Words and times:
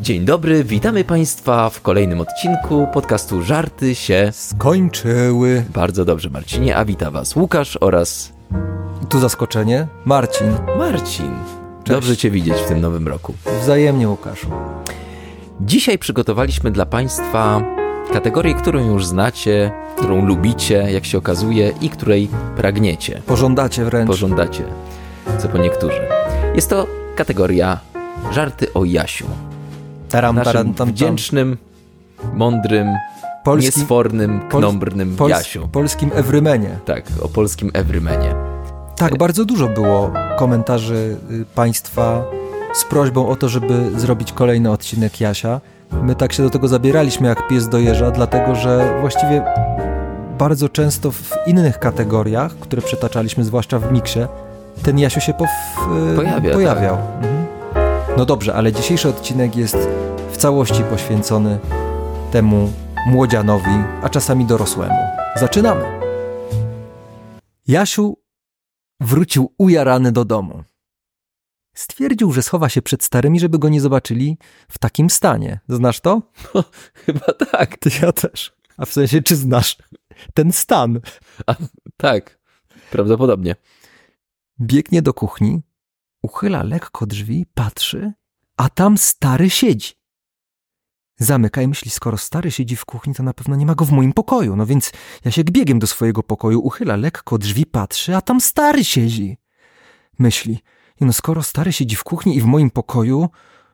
Dzień 0.00 0.24
dobry, 0.24 0.64
witamy 0.64 1.04
Państwa 1.04 1.70
w 1.70 1.80
kolejnym 1.80 2.20
odcinku 2.20 2.86
podcastu 2.92 3.42
Żarty 3.42 3.94
się 3.94 4.28
skończyły. 4.32 5.64
Bardzo 5.74 6.04
dobrze, 6.04 6.30
Marcinie, 6.30 6.76
a 6.76 6.84
wita 6.84 7.10
Was 7.10 7.36
Łukasz 7.36 7.78
oraz. 7.80 8.32
Tu 9.08 9.20
zaskoczenie, 9.20 9.86
Marcin. 10.04 10.52
Marcin. 10.78 11.30
Cześć. 11.84 11.96
Dobrze 11.96 12.16
Cię 12.16 12.30
widzieć 12.30 12.54
w 12.54 12.68
tym 12.68 12.80
nowym 12.80 13.08
roku. 13.08 13.34
Wzajemnie, 13.62 14.08
Łukaszu. 14.08 14.50
Dzisiaj 15.60 15.98
przygotowaliśmy 15.98 16.70
dla 16.70 16.86
Państwa 16.86 17.62
kategorię, 18.12 18.54
którą 18.54 18.86
już 18.86 19.06
znacie, 19.06 19.72
którą 19.96 20.26
lubicie, 20.26 20.74
jak 20.90 21.04
się 21.04 21.18
okazuje, 21.18 21.72
i 21.80 21.90
której 21.90 22.28
pragniecie. 22.56 23.22
Pożądacie 23.26 23.84
wręcz. 23.84 24.06
Pożądacie, 24.08 24.64
co 25.38 25.48
po 25.48 25.58
niektórzy. 25.58 26.00
Jest 26.54 26.70
to 26.70 26.86
kategoria 27.16 27.80
Żarty 28.32 28.72
o 28.72 28.84
Jasiu. 28.84 29.47
Taram, 30.08 30.36
naszym 30.36 30.52
taram, 30.52 30.74
tam, 30.74 30.88
wdzięcznym, 30.88 31.56
mądrym, 32.34 32.88
polskim, 33.44 33.80
niesfornym, 33.80 34.40
knombrnym 34.48 35.16
Pols 35.16 35.30
Jasiu. 35.30 35.68
Polskim 35.68 36.10
Evrymenie. 36.14 36.78
Tak, 36.84 37.04
o 37.22 37.28
polskim 37.28 37.70
Evrymenie. 37.74 38.34
Tak, 38.96 39.18
bardzo 39.18 39.44
dużo 39.44 39.68
było 39.68 40.12
komentarzy 40.38 41.16
y, 41.30 41.44
Państwa 41.54 42.24
z 42.74 42.84
prośbą 42.84 43.28
o 43.28 43.36
to, 43.36 43.48
żeby 43.48 44.00
zrobić 44.00 44.32
kolejny 44.32 44.70
odcinek 44.70 45.20
Jasia. 45.20 45.60
My 46.02 46.14
tak 46.14 46.32
się 46.32 46.42
do 46.42 46.50
tego 46.50 46.68
zabieraliśmy 46.68 47.28
jak 47.28 47.48
pies 47.48 47.68
do 47.68 47.78
jeża, 47.78 48.10
dlatego 48.10 48.54
że 48.54 48.98
właściwie 49.00 49.44
bardzo 50.38 50.68
często 50.68 51.10
w 51.10 51.32
innych 51.46 51.78
kategoriach, 51.78 52.54
które 52.60 52.82
przytaczaliśmy, 52.82 53.44
zwłaszcza 53.44 53.78
w 53.78 53.92
miksie, 53.92 54.20
ten 54.82 54.98
Jasiu 54.98 55.20
się 55.20 55.34
pow, 55.34 55.48
y, 56.12 56.16
Pojawia, 56.16 56.52
pojawiał. 56.52 56.96
Tak. 56.96 57.24
Mhm. 57.24 57.37
No 58.18 58.24
dobrze, 58.24 58.54
ale 58.54 58.72
dzisiejszy 58.72 59.08
odcinek 59.08 59.56
jest 59.56 59.76
w 60.32 60.36
całości 60.36 60.84
poświęcony 60.84 61.58
temu 62.32 62.72
młodzianowi, 63.06 63.84
a 64.02 64.08
czasami 64.08 64.44
dorosłemu. 64.44 64.98
Zaczynamy. 65.36 65.84
Jasiu 67.66 68.16
wrócił 69.00 69.54
ujarany 69.58 70.12
do 70.12 70.24
domu. 70.24 70.64
Stwierdził, 71.74 72.32
że 72.32 72.42
schowa 72.42 72.68
się 72.68 72.82
przed 72.82 73.04
starymi, 73.04 73.40
żeby 73.40 73.58
go 73.58 73.68
nie 73.68 73.80
zobaczyli 73.80 74.38
w 74.68 74.78
takim 74.78 75.10
stanie. 75.10 75.60
Znasz 75.68 76.00
to? 76.00 76.22
No, 76.54 76.64
chyba 76.94 77.32
tak. 77.32 77.78
Ty 77.78 77.90
ja 78.02 78.12
też. 78.12 78.52
A 78.76 78.86
w 78.86 78.92
sensie, 78.92 79.22
czy 79.22 79.36
znasz 79.36 79.76
ten 80.34 80.52
stan? 80.52 81.00
A, 81.46 81.54
tak, 81.96 82.38
prawdopodobnie. 82.90 83.56
Biegnie 84.60 85.02
do 85.02 85.14
kuchni, 85.14 85.62
uchyla 86.22 86.62
lekko 86.62 87.06
drzwi, 87.06 87.46
patrzy, 87.54 88.12
a 88.56 88.68
tam 88.68 88.98
stary 88.98 89.50
siedzi. 89.50 89.92
Zamyka 91.20 91.62
i 91.62 91.68
myśli, 91.68 91.90
skoro 91.90 92.18
stary 92.18 92.50
siedzi 92.50 92.76
w 92.76 92.84
kuchni, 92.84 93.14
to 93.14 93.22
na 93.22 93.34
pewno 93.34 93.56
nie 93.56 93.66
ma 93.66 93.74
go 93.74 93.84
w 93.84 93.92
moim 93.92 94.12
pokoju. 94.12 94.56
No 94.56 94.66
więc 94.66 94.92
ja 95.24 95.30
się 95.30 95.44
biegiem 95.44 95.78
do 95.78 95.86
swojego 95.86 96.22
pokoju, 96.22 96.60
uchyla 96.60 96.96
lekko 96.96 97.38
drzwi, 97.38 97.66
patrzy, 97.66 98.16
a 98.16 98.20
tam 98.20 98.40
stary 98.40 98.84
siedzi. 98.84 99.38
Myśli, 100.18 100.58
no 101.00 101.12
skoro 101.12 101.42
stary 101.42 101.72
siedzi 101.72 101.96
w 101.96 102.04
kuchni 102.04 102.36
i 102.36 102.40
w 102.40 102.44
moim 102.44 102.70
pokoju, 102.70 103.28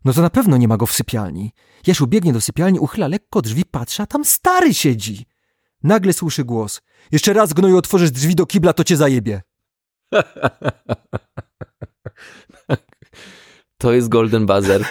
no 0.05 0.13
to 0.13 0.23
na 0.23 0.31
pewno 0.31 0.57
nie 0.57 0.69
ma 0.69 0.77
go 0.77 0.87
w 0.87 0.93
sypialni. 0.93 1.53
Jasiu 1.87 2.07
biegnie 2.07 2.33
do 2.33 2.41
sypialni, 2.41 2.79
uchyla 2.79 3.09
lekko 3.09 3.43
drzwi, 3.43 3.65
patrzy, 3.65 4.03
a 4.03 4.07
tam 4.07 4.25
stary 4.25 4.75
siedzi. 4.75 5.27
Nagle 5.83 6.13
słyszy 6.13 6.45
głos. 6.45 6.83
Jeszcze 7.13 7.33
raz, 7.33 7.53
gnoju, 7.53 7.77
otworzysz 7.77 8.11
drzwi 8.11 8.35
do 8.35 8.47
kibla, 8.47 8.73
to 8.73 8.85
cię 8.85 8.97
zajebie. 8.97 9.43
To 13.79 13.93
jest 13.93 14.09
Golden 14.09 14.47
Buzzer. 14.47 14.85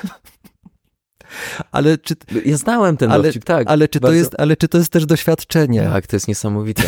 Ale 1.71 1.97
czy... 1.97 2.15
Ja 2.45 2.57
znałem 2.57 2.97
ten 2.97 3.11
ale, 3.11 3.23
dowcip, 3.23 3.43
tak. 3.43 3.67
Ale 3.67 3.87
czy, 3.87 3.99
bardzo... 3.99 4.13
to 4.13 4.17
jest, 4.17 4.35
ale 4.37 4.57
czy 4.57 4.67
to 4.67 4.77
jest 4.77 4.89
też 4.89 5.05
doświadczenie? 5.05 5.83
Tak, 5.83 6.07
to 6.07 6.15
jest 6.15 6.27
niesamowite. 6.27 6.83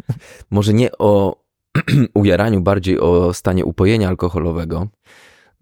Może 0.50 0.74
nie 0.74 0.98
o 0.98 1.42
ujaraniu, 2.14 2.60
bardziej 2.60 3.00
o 3.00 3.34
stanie 3.34 3.64
upojenia 3.64 4.08
alkoholowego. 4.08 4.88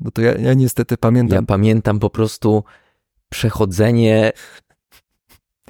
No 0.01 0.11
to 0.11 0.23
ja, 0.23 0.35
ja 0.35 0.55
niestety 0.55 0.97
pamiętam. 0.97 1.37
Ja 1.37 1.43
pamiętam 1.43 1.99
po 1.99 2.11
prostu 2.11 2.65
przechodzenie 3.29 4.33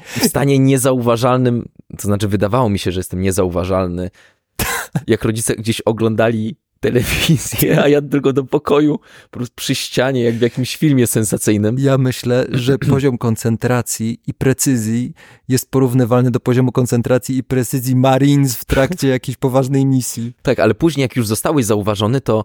w 0.04 0.24
stanie 0.24 0.58
niezauważalnym, 0.58 1.68
to 1.98 2.02
znaczy 2.02 2.28
wydawało 2.28 2.68
mi 2.68 2.78
się, 2.78 2.92
że 2.92 3.00
jestem 3.00 3.20
niezauważalny. 3.20 4.10
Jak 5.06 5.24
rodzice 5.24 5.56
gdzieś 5.56 5.80
oglądali 5.80 6.56
telewizję, 6.90 7.82
a 7.82 7.88
ja 7.88 8.02
tylko 8.02 8.32
do 8.32 8.44
pokoju, 8.44 8.98
po 9.30 9.38
prostu 9.38 9.54
przy 9.56 9.74
ścianie, 9.74 10.22
jak 10.22 10.34
w 10.34 10.40
jakimś 10.40 10.76
filmie 10.76 11.06
sensacyjnym. 11.06 11.76
Ja 11.78 11.98
myślę, 11.98 12.46
że 12.50 12.78
poziom 12.90 13.18
koncentracji 13.18 14.20
i 14.26 14.34
precyzji 14.34 15.12
jest 15.48 15.70
porównywalny 15.70 16.30
do 16.30 16.40
poziomu 16.40 16.72
koncentracji 16.72 17.36
i 17.36 17.44
precyzji 17.44 17.96
Marines 17.96 18.56
w 18.56 18.64
trakcie 18.64 19.08
jakiejś 19.18 19.36
poważnej 19.36 19.86
misji. 19.86 20.32
Tak, 20.42 20.60
ale 20.60 20.74
później 20.74 21.02
jak 21.02 21.16
już 21.16 21.26
zostałeś 21.26 21.64
zauważony, 21.64 22.20
to 22.20 22.44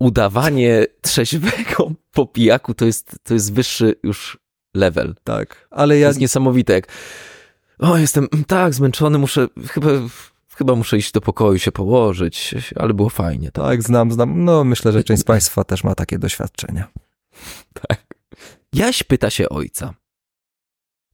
udawanie 0.00 0.86
trzeźwego 1.00 1.92
po 2.14 2.26
pijaku 2.26 2.74
to 2.74 2.84
jest, 2.84 3.16
to 3.22 3.34
jest 3.34 3.52
wyższy 3.52 3.94
już 4.02 4.38
level. 4.74 5.14
Tak, 5.24 5.68
ale 5.70 5.98
ja... 5.98 6.06
To 6.06 6.10
jest 6.10 6.20
niesamowite, 6.20 6.72
jak 6.72 6.86
o, 7.78 7.96
jestem 7.96 8.28
tak 8.46 8.74
zmęczony, 8.74 9.18
muszę 9.18 9.48
chyba 9.68 9.88
Chyba 10.56 10.74
muszę 10.74 10.96
iść 10.96 11.12
do 11.12 11.20
pokoju 11.20 11.58
się 11.58 11.72
położyć, 11.72 12.54
ale 12.76 12.94
było 12.94 13.08
fajnie. 13.08 13.50
Tak, 13.50 13.64
tak 13.64 13.82
znam, 13.82 14.12
znam. 14.12 14.44
No 14.44 14.64
myślę, 14.64 14.92
że 14.92 15.04
część 15.04 15.22
z 15.22 15.24
Państwa 15.24 15.64
też 15.64 15.84
ma 15.84 15.94
takie 15.94 16.18
doświadczenia. 16.18 16.88
Tak. 17.88 18.14
Jaś 18.72 19.02
pyta 19.02 19.30
się 19.30 19.48
ojca. 19.48 19.94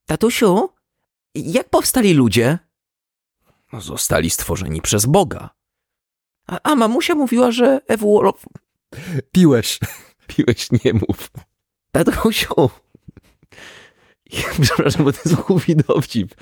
Tatusiu, 0.07 0.69
jak 1.35 1.69
powstali 1.69 2.15
ludzie? 2.15 2.59
No, 3.73 3.81
zostali 3.81 4.31
stworzeni 4.31 4.83
przez 4.83 5.07
Boga. 5.07 5.51
A, 6.47 6.61
a 6.63 6.75
mamusia 6.75 7.15
mówiła, 7.15 7.53
że 7.53 7.81
ewoluow... 7.87 8.47
Piłeś. 9.33 9.79
Piłeś, 10.27 10.69
nie 10.85 10.93
mów. 10.93 11.31
Tatusiu. 11.93 12.71
Przepraszam, 14.63 15.05
bo 15.05 15.13
to 15.13 15.19
jest 15.25 15.35
głupi 15.35 15.77
dowcip. 15.77 16.35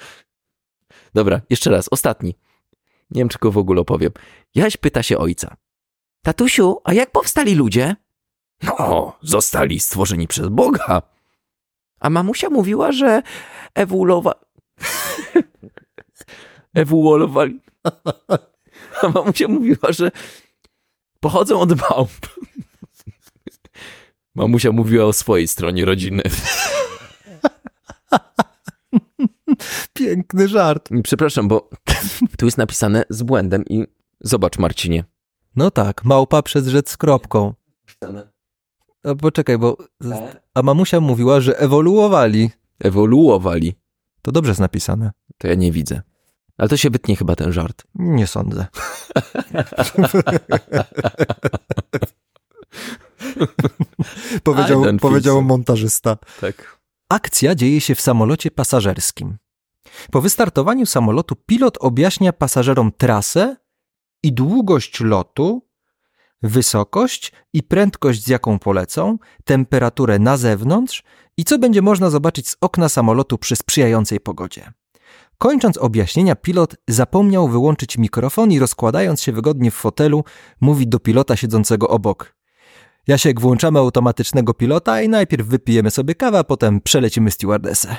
Dobra, 1.14 1.40
jeszcze 1.50 1.70
raz, 1.70 1.88
ostatni. 1.90 2.34
Nie 3.10 3.20
wiem, 3.20 3.28
czy 3.28 3.38
go 3.38 3.52
w 3.52 3.58
ogóle 3.58 3.80
opowiem. 3.80 4.12
Jaś 4.54 4.76
pyta 4.76 5.02
się 5.02 5.18
ojca. 5.18 5.56
Tatusiu, 6.24 6.80
a 6.84 6.92
jak 6.92 7.10
powstali 7.10 7.54
ludzie? 7.54 7.96
No, 8.62 9.16
zostali 9.22 9.80
stworzeni 9.80 10.28
przez 10.28 10.48
Boga. 10.48 11.02
A 12.00 12.10
mamusia 12.10 12.50
mówiła, 12.50 12.92
że 12.92 13.22
ewoluowa... 13.74 14.34
ewoluowali... 16.74 17.60
A 19.02 19.08
mamusia 19.08 19.48
mówiła, 19.48 19.92
że 19.92 20.10
pochodzą 21.20 21.60
od 21.60 21.80
małp. 21.80 22.10
Mamusia 24.34 24.72
mówiła 24.72 25.04
o 25.04 25.12
swojej 25.12 25.48
stronie 25.48 25.84
rodziny. 25.84 26.22
Piękny 29.92 30.48
żart. 30.48 30.88
Przepraszam, 31.02 31.48
bo 31.48 31.70
tu 32.38 32.44
jest 32.44 32.58
napisane 32.58 33.04
z 33.10 33.22
błędem 33.22 33.64
i 33.64 33.84
zobacz, 34.20 34.58
Marcinie. 34.58 35.04
No 35.56 35.70
tak, 35.70 36.04
małpa 36.04 36.42
przez 36.42 36.66
rzec 36.68 36.90
z 36.90 36.96
kropką. 36.96 37.54
A 39.04 39.14
poczekaj, 39.14 39.58
bo. 39.58 39.76
A 40.54 40.62
mamusia 40.62 41.00
mówiła, 41.00 41.40
że 41.40 41.58
ewoluowali. 41.58 42.50
Ewoluowali. 42.80 43.74
To 44.22 44.32
dobrze 44.32 44.50
jest 44.50 44.60
napisane. 44.60 45.10
To 45.38 45.48
ja 45.48 45.54
nie 45.54 45.72
widzę. 45.72 46.02
Ale 46.58 46.68
to 46.68 46.76
się 46.76 46.90
wytnie 46.90 47.16
chyba 47.16 47.36
ten 47.36 47.52
żart. 47.52 47.84
Nie 47.94 48.26
sądzę. 48.26 48.66
powiedział, 54.42 54.84
powiedział 55.00 55.42
montażysta. 55.42 56.16
Tak. 56.40 56.78
Akcja 57.08 57.54
dzieje 57.54 57.80
się 57.80 57.94
w 57.94 58.00
samolocie 58.00 58.50
pasażerskim. 58.50 59.36
Po 60.10 60.20
wystartowaniu 60.20 60.86
samolotu 60.86 61.36
pilot 61.46 61.78
objaśnia 61.80 62.32
pasażerom 62.32 62.92
trasę 62.98 63.56
i 64.22 64.32
długość 64.32 65.00
lotu, 65.00 65.62
wysokość 66.42 67.32
i 67.52 67.62
prędkość, 67.62 68.24
z 68.24 68.28
jaką 68.28 68.58
polecą, 68.58 69.18
temperaturę 69.44 70.18
na 70.18 70.36
zewnątrz 70.36 71.02
i 71.36 71.44
co 71.44 71.58
będzie 71.58 71.82
można 71.82 72.10
zobaczyć 72.10 72.48
z 72.48 72.56
okna 72.60 72.88
samolotu 72.88 73.38
przy 73.38 73.56
sprzyjającej 73.56 74.20
pogodzie. 74.20 74.72
Kończąc 75.38 75.78
objaśnienia, 75.78 76.36
pilot 76.36 76.76
zapomniał 76.88 77.48
wyłączyć 77.48 77.98
mikrofon 77.98 78.52
i 78.52 78.58
rozkładając 78.58 79.22
się 79.22 79.32
wygodnie 79.32 79.70
w 79.70 79.74
fotelu, 79.74 80.24
mówi 80.60 80.88
do 80.88 80.98
pilota 80.98 81.36
siedzącego 81.36 81.88
obok. 81.88 82.36
Jasiek, 83.06 83.40
włączamy 83.40 83.78
automatycznego 83.78 84.54
pilota 84.54 85.02
i 85.02 85.08
najpierw 85.08 85.46
wypijemy 85.46 85.90
sobie 85.90 86.14
kawę, 86.14 86.38
a 86.38 86.44
potem 86.44 86.80
przelecimy 86.80 87.30
stewardesę. 87.30 87.96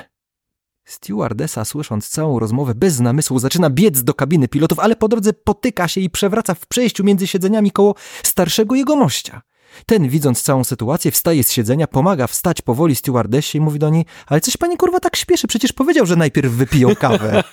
Stewardesa, 0.88 1.64
słysząc 1.64 2.08
całą 2.08 2.38
rozmowę 2.38 2.74
bez 2.74 3.00
namysłu, 3.00 3.38
zaczyna 3.38 3.70
biec 3.70 4.02
do 4.02 4.14
kabiny 4.14 4.48
pilotów, 4.48 4.78
ale 4.78 4.96
po 4.96 5.08
drodze 5.08 5.32
potyka 5.32 5.88
się 5.88 6.00
i 6.00 6.10
przewraca 6.10 6.54
w 6.54 6.66
przejściu 6.66 7.04
między 7.04 7.26
siedzeniami 7.26 7.70
koło 7.70 7.94
starszego 8.22 8.74
jegomościa. 8.74 9.42
Ten, 9.86 10.08
widząc 10.08 10.42
całą 10.42 10.64
sytuację, 10.64 11.10
wstaje 11.10 11.44
z 11.44 11.52
siedzenia, 11.52 11.86
pomaga 11.86 12.26
wstać 12.26 12.62
powoli 12.62 12.96
stewardessie 12.96 13.58
i 13.58 13.60
mówi 13.60 13.78
do 13.78 13.90
niej, 13.90 14.04
ale 14.26 14.40
coś 14.40 14.56
pani 14.56 14.76
kurwa 14.76 15.00
tak 15.00 15.16
śpieszy, 15.16 15.46
przecież 15.46 15.72
powiedział, 15.72 16.06
że 16.06 16.16
najpierw 16.16 16.52
wypiją 16.52 16.96
kawę. 16.96 17.44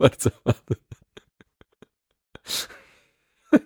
Bardzo 0.00 0.30
ładne. 0.44 0.76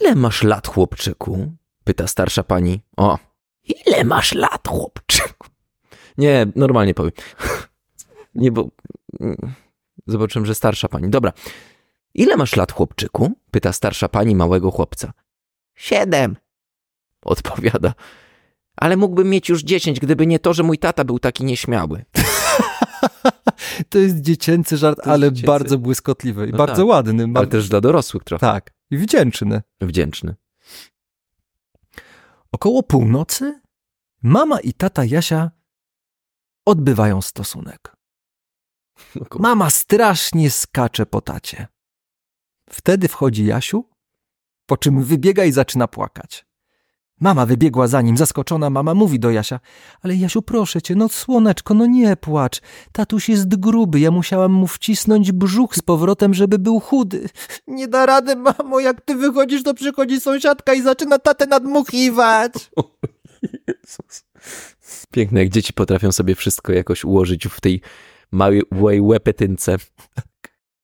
Ile 0.00 0.14
masz 0.14 0.42
lat, 0.42 0.68
chłopczyku? 0.68 1.52
Pyta 1.84 2.06
starsza 2.06 2.42
pani. 2.42 2.80
O, 2.96 3.18
ile 3.86 4.04
masz 4.04 4.34
lat, 4.34 4.68
chłopczyku? 4.68 5.48
Nie, 6.18 6.46
normalnie 6.56 6.94
powiem. 6.94 7.12
Nie, 8.34 8.52
bo 8.52 8.68
zobaczyłem, 10.06 10.46
że 10.46 10.54
starsza 10.54 10.88
pani. 10.88 11.08
Dobra. 11.10 11.32
Ile 12.14 12.36
masz 12.36 12.56
lat, 12.56 12.72
chłopczyku? 12.72 13.32
Pyta 13.50 13.72
starsza 13.72 14.08
pani 14.08 14.36
małego 14.36 14.70
chłopca. 14.70 15.12
Siedem. 15.74 16.36
Odpowiada. 17.24 17.94
Ale 18.76 18.96
mógłbym 18.96 19.30
mieć 19.30 19.48
już 19.48 19.62
dziesięć, 19.62 20.00
gdyby 20.00 20.26
nie 20.26 20.38
to, 20.38 20.54
że 20.54 20.62
mój 20.62 20.78
tata 20.78 21.04
był 21.04 21.18
taki 21.18 21.44
nieśmiały. 21.44 22.04
To 23.88 23.98
jest 23.98 24.20
dziecięcy 24.20 24.76
żart, 24.76 24.98
jest 24.98 25.08
ale 25.08 25.32
dziecięcy. 25.32 25.46
bardzo 25.46 25.78
błyskotliwy 25.78 26.46
i 26.46 26.50
No 26.50 26.58
bardzo 26.58 26.76
tak. 26.82 26.86
ładny. 26.86 27.22
Ale 27.24 27.32
Bardzo... 27.32 27.50
też 27.50 27.68
dla 27.68 27.80
dorosłych 27.80 28.24
trochę. 28.24 28.40
Tak, 28.40 28.70
i 28.90 28.98
wdzięczny. 28.98 29.62
Wdzięczny. 29.80 30.34
Około 32.52 32.82
północy 32.82 33.60
mama 34.22 34.60
i 34.60 34.72
tata 34.72 35.04
Jasia 35.04 35.50
odbywają 36.66 37.22
stosunek. 37.22 37.96
Mama 39.38 39.70
strasznie 39.70 40.50
skacze 40.50 41.06
po 41.06 41.20
tacie. 41.20 41.68
Wtedy 42.70 43.08
wchodzi 43.08 43.46
Jasiu, 43.46 43.88
po 44.66 44.76
czym 44.76 45.02
wybiega 45.04 45.44
i 45.44 45.52
zaczyna 45.52 45.88
płakać. 45.88 46.46
Mama 47.20 47.46
wybiegła 47.46 47.86
za 47.86 48.02
nim, 48.02 48.16
zaskoczona 48.16 48.70
mama 48.70 48.94
mówi 48.94 49.18
do 49.18 49.30
Jasia, 49.30 49.60
ale 50.02 50.16
Jasiu 50.16 50.42
proszę 50.42 50.82
cię, 50.82 50.94
no 50.94 51.08
słoneczko, 51.08 51.74
no 51.74 51.86
nie 51.86 52.16
płacz, 52.16 52.60
tatuś 52.92 53.28
jest 53.28 53.56
gruby, 53.56 54.00
ja 54.00 54.10
musiałam 54.10 54.52
mu 54.52 54.66
wcisnąć 54.66 55.32
brzuch 55.32 55.76
z 55.76 55.82
powrotem, 55.82 56.34
żeby 56.34 56.58
był 56.58 56.80
chudy. 56.80 57.28
Nie 57.66 57.88
da 57.88 58.06
rady, 58.06 58.36
mamo, 58.36 58.80
jak 58.80 59.00
ty 59.00 59.14
wychodzisz, 59.14 59.62
to 59.62 59.74
przychodzi 59.74 60.20
sąsiadka 60.20 60.74
i 60.74 60.82
zaczyna 60.82 61.18
tatę 61.18 61.46
nadmuchiwać. 61.46 62.52
Jezus. 63.68 64.24
Piękne, 65.12 65.40
jak 65.40 65.48
dzieci 65.48 65.72
potrafią 65.72 66.12
sobie 66.12 66.34
wszystko 66.34 66.72
jakoś 66.72 67.04
ułożyć 67.04 67.46
w 67.46 67.60
tej 67.60 67.80
małej 68.32 69.00
łepetynce. 69.00 69.76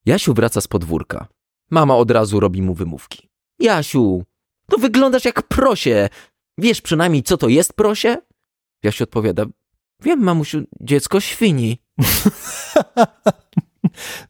Jasiu 0.07 0.35
wraca 0.35 0.61
z 0.61 0.69
podwórka. 0.69 1.27
Mama 1.71 1.97
od 1.97 2.11
razu 2.11 2.41
robi 2.41 2.63
mu 2.63 2.75
wymówki. 2.75 3.29
Jasiu, 3.59 4.23
to 4.71 4.79
wyglądasz 4.79 5.25
jak 5.25 5.43
prosie. 5.43 6.09
Wiesz 6.59 6.81
przynajmniej, 6.81 7.23
co 7.23 7.37
to 7.37 7.49
jest 7.49 7.73
prosie? 7.73 8.17
Jasiu 8.83 9.05
odpowiada, 9.05 9.45
wiem, 10.03 10.23
mamusiu, 10.23 10.63
dziecko 10.81 11.21
świni. 11.21 11.83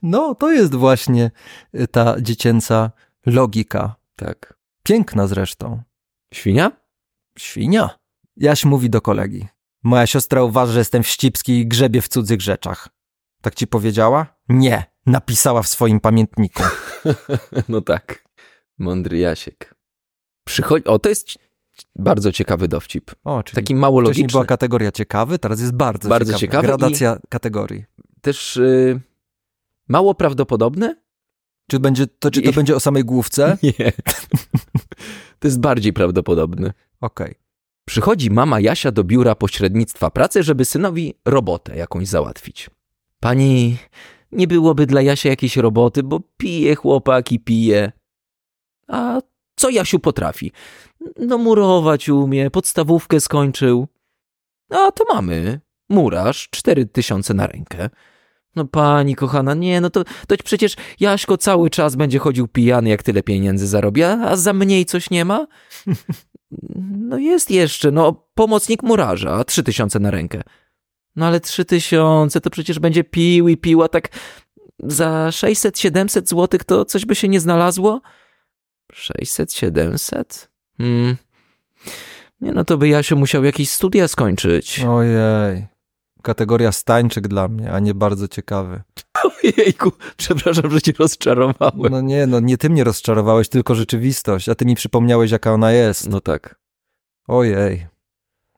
No, 0.03 0.35
to 0.35 0.53
jest 0.53 0.75
właśnie 0.75 1.31
y, 1.75 1.89
ta 1.89 2.21
dziecięca 2.21 2.91
logika. 3.27 3.97
Tak. 4.17 4.59
Piękna 4.83 5.27
zresztą. 5.27 5.83
Świnia? 6.35 6.73
Świnia. 7.39 7.99
Jaś 8.37 8.65
mówi 8.65 8.91
do 8.91 9.01
kolegi. 9.01 9.47
Moja 9.83 10.07
siostra 10.07 10.43
uważa, 10.43 10.73
że 10.73 10.79
jestem 10.79 11.03
wścibski 11.03 11.59
i 11.59 11.67
grzebie 11.67 12.03
w 12.03 12.09
cudzych 12.09 12.41
rzeczach. 12.41 12.89
Tak 13.43 13.55
ci 13.55 13.67
powiedziała? 13.67 14.27
Nie. 14.49 14.85
Napisała 15.07 15.63
w 15.63 15.69
swoim 15.69 16.01
pamiętniku. 16.01 16.63
No 17.69 17.81
tak. 17.81 18.25
Mądry 18.79 19.19
Jasiek. 19.19 19.76
Przychodzi... 20.47 20.85
O, 20.85 20.99
to 20.99 21.09
jest 21.09 21.29
bardzo 21.97 22.33
ciekawy 22.33 22.69
dowcip. 22.69 23.11
O, 23.25 23.43
czyli 23.43 23.55
Taki 23.55 23.75
mało 23.75 24.01
wcześniej 24.01 24.23
logiczny. 24.23 24.37
była 24.37 24.45
kategoria 24.45 24.93
ciekawy, 24.93 25.39
teraz 25.39 25.61
jest 25.61 25.73
bardzo, 25.73 26.09
Bardzo 26.09 26.33
ciekawy. 26.33 26.41
ciekawy 26.41 26.67
Gradacja 26.67 27.19
kategorii. 27.29 27.85
Też 28.21 28.57
y, 28.57 29.01
mało 29.89 30.15
prawdopodobny? 30.15 30.97
Czy, 31.71 31.79
będzie, 31.81 32.07
to, 32.07 32.31
czy 32.31 32.43
to 32.43 32.51
I- 32.51 32.53
będzie 32.53 32.77
o 32.77 32.81
samej 32.81 33.05
główce? 33.05 33.59
Nie. 33.63 33.93
To 35.39 35.49
jest 35.49 35.61
bardziej 35.61 35.93
prawdopodobny. 35.93 36.73
Okej. 37.01 37.35
Przychodzi 37.89 38.31
mama 38.31 38.61
Jasia 38.61 38.93
do 38.93 39.05
biura 39.05 39.35
pośrednictwa 39.35 40.11
pracy, 40.11 40.43
żeby 40.43 40.65
synowi 40.65 41.15
robotę 41.25 41.77
jakąś 41.77 42.09
załatwić. 42.09 42.71
Pani, 43.21 43.77
nie 44.33 44.47
byłoby 44.47 44.87
dla 44.87 45.03
Jasia 45.03 45.29
jakiejś 45.29 45.57
roboty, 45.57 46.03
bo 46.03 46.21
pije 46.37 46.75
chłopak 46.75 47.33
i 47.33 47.41
pije. 47.41 47.93
A 48.89 49.21
co 49.57 49.71
Jasiu 49.71 49.99
potrafi? 49.99 50.53
No 51.19 51.39
murować 51.39 52.09
umie, 52.09 52.51
podstawówkę 52.51 53.21
skończył. 53.21 53.89
A 54.71 54.93
to 54.93 55.05
mamy. 55.15 55.61
Murarz, 55.89 56.49
cztery 56.51 56.87
tysiące 56.87 57.35
na 57.35 57.47
rękę. 57.47 57.91
No 58.57 58.65
pani 58.65 59.15
kochana, 59.15 59.55
nie, 59.55 59.81
no 59.81 59.91
to, 59.91 60.05
to 60.29 60.37
przecież 60.45 60.77
Jaśko 61.01 61.37
cały 61.37 61.71
czas 61.71 61.97
będzie 61.97 62.19
chodził 62.19 62.49
pijany, 62.49 62.89
jak 62.89 63.03
tyle 63.03 63.23
pieniędzy 63.23 63.67
zarobi, 63.67 64.03
a, 64.03 64.13
a 64.13 64.37
za 64.37 64.53
mniej 64.53 64.87
coś 64.87 65.11
nie 65.11 65.25
ma? 65.25 65.47
No 66.99 67.19
jest 67.19 67.51
jeszcze, 67.51 67.91
no 67.91 68.27
pomocnik 68.35 68.83
murarza, 68.83 69.45
trzy 69.45 69.63
tysiące 69.63 69.99
na 69.99 70.11
rękę. 70.11 70.43
No 71.17 71.27
ale 71.27 71.41
trzy 71.41 71.65
tysiące 71.65 72.41
to 72.41 72.51
przecież 72.51 72.79
będzie 72.79 73.05
pił 73.05 73.49
i 73.49 73.57
pił, 73.57 73.83
a 73.83 73.89
tak 73.89 74.09
za 74.79 75.29
600-700 75.29 76.29
złotych 76.29 76.65
to 76.65 76.85
coś 76.85 77.07
by 77.07 77.15
się 77.15 77.29
nie 77.29 77.41
znalazło? 77.41 78.01
600-700? 78.93 80.49
Hmm. 80.79 81.17
Nie 82.41 82.53
no 82.53 82.65
to 82.65 82.79
by 82.79 82.89
Jasio 82.89 83.17
musiał 83.17 83.45
jakieś 83.45 83.71
studia 83.71 84.09
skończyć. 84.09 84.81
Ojej. 84.81 85.67
Kategoria 86.23 86.73
stańczyk 86.73 87.29
dla 87.29 87.49
mnie, 87.49 87.73
a 87.73 87.79
nie 87.79 87.95
bardzo 87.95 88.29
ciekawy. 88.29 88.83
Ojejku, 89.45 89.93
przepraszam, 90.17 90.71
że 90.71 90.83
cię 90.83 90.93
rozczarowałem. 90.99 91.91
No 91.91 92.01
nie, 92.01 92.27
no 92.27 92.41
nie 92.41 92.59
ty 92.59 92.71
mnie 92.71 92.85
rozczarowałeś, 92.85 93.49
tylko 93.49 93.75
rzeczywistość, 93.75 94.49
a 94.49 94.55
ty 94.55 94.67
mi 94.67 94.75
przypomniałeś, 94.75 95.31
jaka 95.31 95.53
ona 95.53 95.73
jest. 95.73 96.09
No 96.09 96.21
tak. 96.21 96.61
Ojej. 97.29 97.87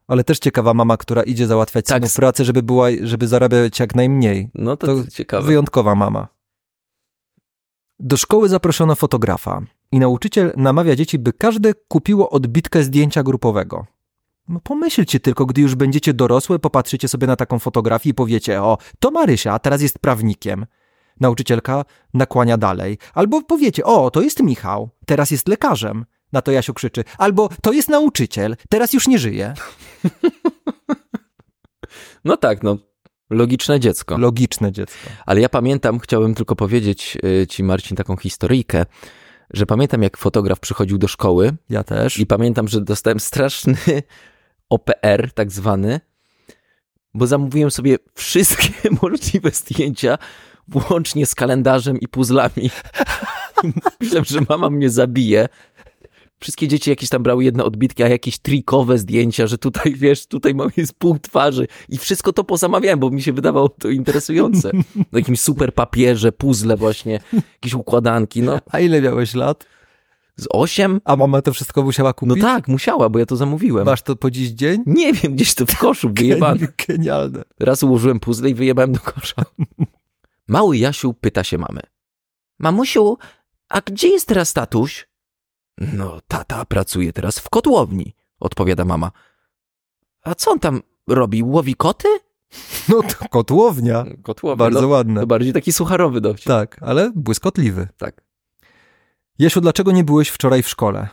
Ale 0.07 0.25
też 0.25 0.39
ciekawa 0.39 0.75
mama, 0.75 0.97
która 0.97 1.23
idzie 1.23 1.47
załatwiać 1.47 1.87
Tak. 1.87 1.97
synów 1.99 2.15
pracę, 2.15 2.45
żeby 2.45 2.63
była, 2.63 2.87
żeby 3.03 3.29
zarabiać 3.29 3.81
jak 3.81 3.95
najmniej. 3.95 4.51
No 4.55 4.77
to, 4.77 4.87
To 4.87 5.11
ciekawe. 5.11 5.47
Wyjątkowa 5.47 5.95
mama. 5.95 6.29
Do 8.01 8.17
szkoły 8.17 8.49
zaproszono 8.49 8.95
fotografa 8.95 9.63
i 9.93 9.99
nauczyciel 9.99 10.53
namawia 10.57 10.97
dzieci, 10.97 11.19
by 11.19 11.33
każde 11.33 11.75
kupiło 11.89 12.31
odbitkę 12.31 12.83
zdjęcia 12.83 13.23
grupowego. 13.23 13.87
No 14.49 14.61
pomyślcie 14.61 15.21
tylko, 15.21 15.47
gdy 15.47 15.61
już 15.61 15.75
będziecie 15.75 16.15
dorosłe, 16.15 16.59
popatrzycie 16.59 17.09
sobie 17.09 17.27
na 17.27 17.37
taką 17.37 17.59
fotografię 17.59 18.11
i 18.11 18.15
powiecie, 18.15 18.63
o, 18.63 18.79
to 18.99 19.11
Marysia, 19.11 19.53
a 19.53 19.59
teraz 19.59 19.83
jest 19.83 19.99
prawnikiem. 19.99 20.67
Nauczycielka 21.21 21.85
nakłania 22.15 22.59
dalej. 22.59 22.99
Albo 23.15 23.43
powiecie, 23.43 23.85
o, 23.85 24.11
to 24.11 24.21
jest 24.21 24.43
Michał, 24.43 24.91
teraz 25.07 25.31
jest 25.31 25.49
lekarzem. 25.49 26.05
Na 26.33 26.43
to 26.43 26.53
Jasiu 26.53 26.75
krzyczy. 26.75 27.05
Albo 27.19 27.49
to 27.63 27.73
jest 27.73 27.89
nauczyciel, 27.89 28.57
teraz 28.69 28.93
już 28.93 29.09
nie 29.09 29.19
żyje. 29.19 29.55
No 32.25 32.37
tak, 32.37 32.63
no. 32.63 32.77
Logiczne 33.31 33.81
dziecko. 33.81 34.19
Logiczne 34.19 34.73
dziecko. 34.73 35.11
Ale 35.27 35.41
ja 35.41 35.49
pamiętam, 35.49 35.99
chciałem 35.99 36.35
tylko 36.35 36.57
powiedzieć 36.57 37.19
y, 37.43 37.47
ci, 37.47 37.63
Marcin, 37.63 37.97
taką 37.97 38.17
historyjkę, 38.17 38.87
że 39.51 39.67
pamiętam, 39.67 40.03
jak 40.03 40.17
fotograf 40.17 40.61
przychodził 40.61 40.99
do 40.99 41.09
szkoły 41.09 41.53
Ja 41.71 41.85
też. 41.85 42.19
i 42.19 42.27
pamiętam, 42.27 42.69
że 42.69 42.81
dostałem 42.81 43.21
straszny 43.21 43.77
OPR, 44.71 45.33
tak 45.35 45.53
zwany, 45.53 46.01
bo 47.15 47.27
zamówiłem 47.27 47.71
sobie 47.71 47.97
wszystkie 48.15 48.73
możliwe 49.03 49.51
zdjęcia, 49.51 50.19
włącznie 50.69 51.27
z 51.27 51.35
kalendarzem 51.35 52.01
i 52.01 52.09
puzzlami. 52.09 52.71
Myślałem, 54.01 54.25
że 54.25 54.41
mama 54.49 54.71
mnie 54.71 54.91
zabije. 54.91 55.49
Wszystkie 56.41 56.69
dzieci 56.69 56.91
jakieś 56.91 57.09
tam 57.09 57.23
brały 57.23 57.45
jedne 57.45 57.65
odbitki, 57.65 58.03
a 58.03 58.09
jakieś 58.09 58.39
trikowe 58.39 58.99
zdjęcia, 58.99 59.47
że 59.47 59.59
tutaj, 59.59 59.95
wiesz, 60.05 60.27
tutaj 60.27 60.55
mam 60.55 60.71
jest 60.77 60.95
pół 60.95 61.19
twarzy 61.19 61.67
i 61.89 61.99
wszystko 61.99 62.33
to 62.33 62.45
pozamawiałem, 62.45 62.99
bo 62.99 63.11
mi 63.11 63.23
się 63.23 63.33
wydawało 63.33 63.69
to 63.69 63.89
interesujące. 63.89 64.71
Na 65.13 65.19
jakimś 65.19 65.41
super 65.41 65.75
papierze, 65.75 66.33
puzzle 66.33 66.77
właśnie, 66.77 67.21
jakieś 67.33 67.75
układanki, 67.75 68.43
no 68.43 68.59
A 68.71 68.81
ile 68.81 69.03
miałeś 69.03 69.35
lat? 69.35 69.67
z 70.37 70.47
osiem? 70.51 71.01
A 71.05 71.17
mama 71.17 71.43
to 71.43 71.53
wszystko 71.53 71.83
musiała 71.83 72.09
No 72.11 72.15
kupić? 72.15 72.41
tak, 72.43 72.69
musiała, 72.69 73.09
bo 73.09 73.19
ja 73.19 73.27
to 73.27 73.37
zamówiłem. 73.37 73.87
Masz 73.87 74.03
to 74.03 74.17
po 74.17 74.31
dziś 74.31 74.49
dzień? 74.49 74.83
Nie 74.87 75.13
wiem, 75.13 75.35
gdzieś 75.35 75.55
to 75.55 75.67
w 75.67 75.79
koszu 75.79 76.11
wyjebane. 76.13 76.69
Genialne. 76.89 77.43
Raz 77.61 77.83
ułożyłem 77.83 78.21
puzzle 78.21 78.51
i 78.51 78.55
wyjebałem 78.55 78.93
do 78.93 79.01
kosza. 79.01 79.43
Mały 80.49 80.77
Jasiu 80.79 81.15
pyta 81.15 81.45
się 81.45 81.59
mamy. 81.59 81.81
Mamusiu, 82.59 83.17
a 83.69 83.81
gdzie 83.81 84.09
jest 84.09 84.27
teraz 84.29 84.53
tatuś? 84.53 85.09
No, 85.79 86.21
tata 86.29 86.65
pracuje 86.65 87.13
teraz 87.13 87.39
w 87.39 87.49
kotłowni, 87.51 88.15
odpowiada 88.41 88.85
mama. 88.85 89.11
A 90.23 90.35
co 90.35 90.51
on 90.51 90.59
tam 90.59 90.83
robi? 91.09 91.43
Łowi 91.43 91.75
koty? 91.75 92.09
No 92.89 93.03
to 93.03 93.29
kotłownia. 93.29 94.05
Kotłownia. 94.23 94.57
Bardzo 94.57 94.81
no, 94.81 94.89
ładne. 94.89 95.21
to 95.21 95.27
bardziej 95.27 95.53
taki 95.53 95.73
sucharowy 95.73 96.21
dowcip. 96.21 96.47
Tak, 96.47 96.77
ale 96.83 97.13
błyskotliwy. 97.15 97.89
tak. 97.99 98.23
Jasiu, 99.39 99.61
dlaczego 99.61 99.93
nie 99.93 100.05
byłeś 100.05 100.29
wczoraj 100.29 100.63
w 100.63 100.69
szkole? 100.69 101.09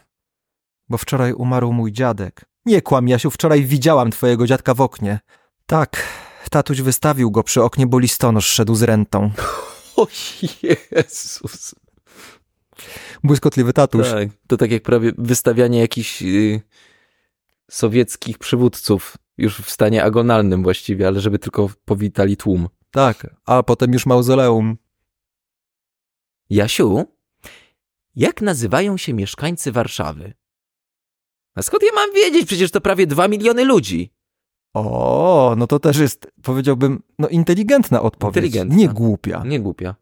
Bo 0.90 0.98
wczoraj 0.98 1.34
umarł 1.34 1.72
mój 1.74 1.92
dziadek. 1.92 2.46
Nie 2.66 2.82
kłam, 2.82 3.08
Jasiu, 3.08 3.32
wczoraj 3.32 3.64
widziałam 3.66 4.12
twojego 4.12 4.48
dziadka 4.48 4.74
w 4.74 4.82
oknie. 4.82 5.20
Tak, 5.66 6.08
tatuś 6.52 6.82
wystawił 6.82 7.32
go 7.32 7.44
przy 7.44 7.64
oknie, 7.64 7.88
bo 7.88 8.00
listonosz 8.00 8.48
szedł 8.48 8.76
z 8.76 8.84
rentą. 8.84 9.32
O 9.98 10.08
Jezus. 10.92 11.76
Błyskotliwy 13.24 13.74
tatuś. 13.74 14.10
Tak, 14.10 14.30
to 14.48 14.58
tak 14.58 14.72
jak 14.72 14.84
prawie 14.84 15.12
wystawianie 15.18 15.80
jakichś 15.80 16.22
y, 16.22 16.62
sowieckich 17.72 18.38
przywódców 18.38 19.18
już 19.38 19.62
w 19.62 19.70
stanie 19.70 20.04
agonalnym 20.04 20.64
właściwie, 20.64 21.08
ale 21.08 21.20
żeby 21.20 21.40
tylko 21.40 21.70
powitali 21.86 22.38
tłum. 22.38 22.68
Tak, 22.92 23.36
a 23.46 23.64
potem 23.64 23.94
już 23.94 24.06
mauzoleum. 24.06 24.78
Jasiu, 26.50 27.06
jak 28.16 28.42
nazywają 28.42 28.98
się 28.98 29.14
mieszkańcy 29.14 29.72
Warszawy? 29.72 30.34
A 31.56 31.62
skąd 31.62 31.84
ja 31.84 31.90
mam 31.96 32.14
wiedzieć? 32.14 32.48
Przecież 32.48 32.72
to 32.72 32.82
prawie 32.82 33.08
dwa 33.08 33.28
miliony 33.28 33.66
ludzi. 33.66 34.14
O, 34.74 35.56
no 35.58 35.68
to 35.68 35.80
też 35.80 35.98
jest, 35.98 36.32
powiedziałbym, 36.44 37.04
no 37.20 37.28
inteligentna 37.28 38.02
odpowiedź. 38.02 38.36
Inteligentna. 38.36 38.76
Nie 38.76 38.90
głupia. 38.90 39.44
Nie 39.46 39.60
głupia. 39.60 39.96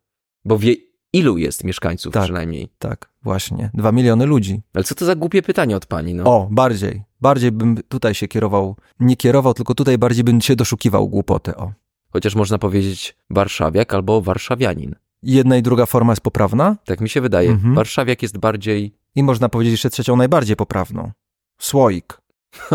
Bo 0.45 0.57
wie, 0.59 0.75
ilu 1.13 1.37
jest 1.37 1.63
mieszkańców 1.63 2.13
Tak. 2.13 2.23
przynajmniej. 2.23 2.69
Tak, 2.79 3.09
właśnie. 3.23 3.69
Dwa 3.73 3.91
miliony 3.91 4.25
ludzi. 4.25 4.61
Ale 4.73 4.83
co 4.83 4.95
to 4.95 5.05
za 5.05 5.15
głupie 5.15 5.41
pytanie 5.41 5.75
od 5.75 5.85
pani, 5.85 6.13
no? 6.13 6.23
O, 6.23 6.47
bardziej. 6.51 7.03
Bardziej 7.21 7.51
bym 7.51 7.77
tutaj 7.87 8.15
się 8.15 8.27
kierował, 8.27 8.75
nie 8.99 9.15
kierował, 9.15 9.53
tylko 9.53 9.75
tutaj 9.75 9.97
bardziej 9.97 10.23
bym 10.23 10.41
się 10.41 10.55
doszukiwał 10.55 11.09
głupoty. 11.09 11.55
O. 11.55 11.71
Chociaż 12.09 12.35
można 12.35 12.57
powiedzieć 12.57 13.15
warszawiak 13.29 13.93
albo 13.93 14.21
warszawianin. 14.21 14.95
Jedna 15.23 15.57
i 15.57 15.61
druga 15.61 15.85
forma 15.85 16.11
jest 16.11 16.21
poprawna 16.21 16.77
Tak 16.85 17.01
mi 17.01 17.09
się 17.09 17.21
wydaje. 17.21 17.49
Mhm. 17.49 17.75
Warszawiak 17.75 18.21
jest 18.21 18.37
bardziej... 18.37 18.95
i 19.15 19.23
można 19.23 19.49
powiedzieć 19.49 19.71
jeszcze 19.71 19.89
trzecią 19.89 20.15
najbardziej 20.15 20.55
poprawną. 20.55 21.11
Słoik. 21.59 22.21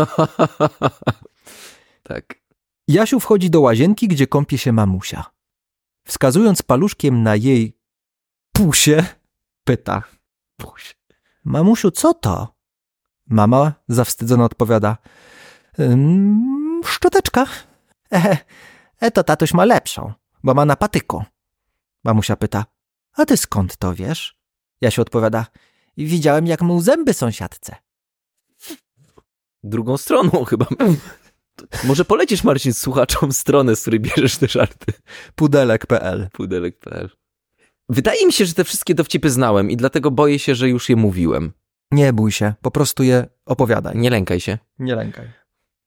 tak. 2.03 2.39
Jasiu 2.87 3.19
wchodzi 3.19 3.49
do 3.49 3.61
łazienki, 3.61 4.07
gdzie 4.07 4.27
kąpie 4.27 4.57
się 4.57 4.71
mamusia. 4.71 5.25
Wskazując 6.07 6.61
paluszkiem 6.61 7.23
na 7.23 7.35
jej 7.35 7.78
pusie, 8.59 9.03
pyta. 9.63 10.03
Puś. 10.57 10.95
Mamusiu, 11.45 11.91
co 11.91 12.13
to? 12.13 12.55
Mama 13.27 13.73
zawstydzona 13.87 14.45
odpowiada. 14.45 14.97
"Ym, 15.79 16.81
szczoteczka. 16.85 17.45
Ehe, 18.11 18.37
e 19.01 19.11
to 19.11 19.23
tatuś 19.23 19.53
ma 19.53 19.65
lepszą, 19.65 20.13
bo 20.43 20.53
ma 20.53 20.65
na 20.65 20.75
patyku. 20.75 21.23
Mamusia 22.03 22.35
pyta. 22.35 22.65
A 23.13 23.25
ty 23.25 23.37
skąd 23.37 23.77
to 23.77 23.95
wiesz? 23.95 24.39
Jasiu 24.81 25.01
odpowiada. 25.01 25.45
Widziałem, 25.97 26.47
jak 26.47 26.61
mu 26.61 26.81
zęby 26.81 27.13
sąsiadce. 27.13 27.75
Drugą 29.63 29.97
stroną 29.97 30.43
chyba. 30.45 30.65
Może 31.83 32.05
polecisz, 32.05 32.43
Marcin, 32.43 32.73
słuchaczom 32.73 33.33
stronę, 33.33 33.75
z 33.75 33.81
której 33.81 33.99
bierzesz 33.99 34.37
te 34.37 34.47
żarty. 34.47 34.93
Pudelek.pl 35.35 36.29
Pudelek.pl 36.33 37.09
Wydaje 37.89 38.25
mi 38.25 38.33
się, 38.33 38.45
że 38.45 38.53
te 38.53 38.63
wszystkie 38.63 38.95
dowcipy 38.95 39.29
znałem 39.29 39.71
i 39.71 39.77
dlatego 39.77 40.11
boję 40.11 40.39
się, 40.39 40.55
że 40.55 40.69
już 40.69 40.89
je 40.89 40.95
mówiłem. 40.95 41.53
Nie 41.91 42.13
bój 42.13 42.31
się, 42.31 42.53
po 42.61 42.71
prostu 42.71 43.03
je 43.03 43.27
opowiadaj. 43.45 43.97
Nie 43.97 44.09
lękaj 44.09 44.39
się. 44.39 44.57
Nie 44.79 44.95
lękaj. 44.95 45.31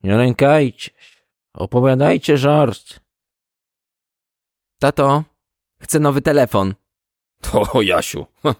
Nie 0.02 0.16
lękajcie 0.16 0.84
się. 0.84 1.22
Opowiadajcie 1.54 2.38
żart. 2.38 3.00
Tato, 4.78 5.24
chcę 5.82 6.00
nowy 6.00 6.22
telefon. 6.22 6.74
To 7.40 7.82
Jasiu, 7.82 8.26
ha, 8.42 8.54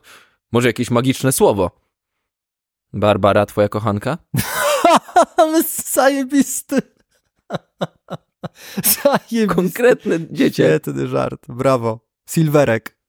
może 0.53 0.69
jakieś 0.69 0.91
magiczne 0.91 1.33
słowo. 1.33 1.71
Barbara, 2.93 3.47
twoja 3.47 3.69
kochanka? 3.69 4.19
Ale 5.37 5.63
zajebisty. 5.63 6.83
Zajebisty. 9.03 9.47
Konkretne 9.47 10.21
dziecię. 10.31 10.65
Świetny 10.65 11.09
żart, 11.09 11.47
brawo. 11.49 12.01
Silverek. 12.31 13.02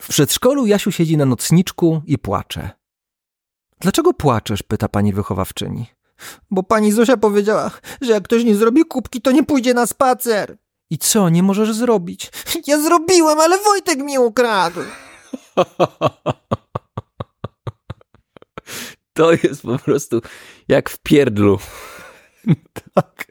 W 0.00 0.08
przedszkolu 0.08 0.66
Jasiu 0.66 0.92
siedzi 0.92 1.16
na 1.16 1.26
nocniczku 1.26 2.02
i 2.06 2.18
płacze. 2.18 2.70
Dlaczego 3.80 4.14
płaczesz? 4.14 4.62
pyta 4.62 4.88
pani 4.88 5.12
wychowawczyni. 5.12 5.86
Bo 6.50 6.62
pani 6.62 6.92
Zosia 6.92 7.16
powiedziała, 7.16 7.70
że 8.00 8.12
jak 8.12 8.24
ktoś 8.24 8.44
nie 8.44 8.56
zrobi 8.56 8.84
kubki, 8.84 9.20
to 9.20 9.30
nie 9.30 9.44
pójdzie 9.44 9.74
na 9.74 9.86
spacer. 9.86 10.58
I 10.90 10.98
co, 10.98 11.28
nie 11.28 11.42
możesz 11.42 11.72
zrobić? 11.72 12.30
Ja 12.66 12.80
zrobiłem, 12.82 13.40
ale 13.40 13.58
Wojtek 13.58 13.98
mi 13.98 14.18
ukradł. 14.18 14.80
To 19.12 19.32
jest 19.32 19.62
po 19.62 19.78
prostu 19.78 20.22
jak 20.68 20.90
w 20.90 20.98
pierdlu. 20.98 21.58
Tak. 22.94 23.26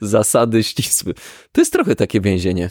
Zasady 0.00 0.64
ścisłe. 0.64 1.14
To 1.52 1.60
jest 1.60 1.72
trochę 1.72 1.96
takie 1.96 2.20
więzienie. 2.20 2.70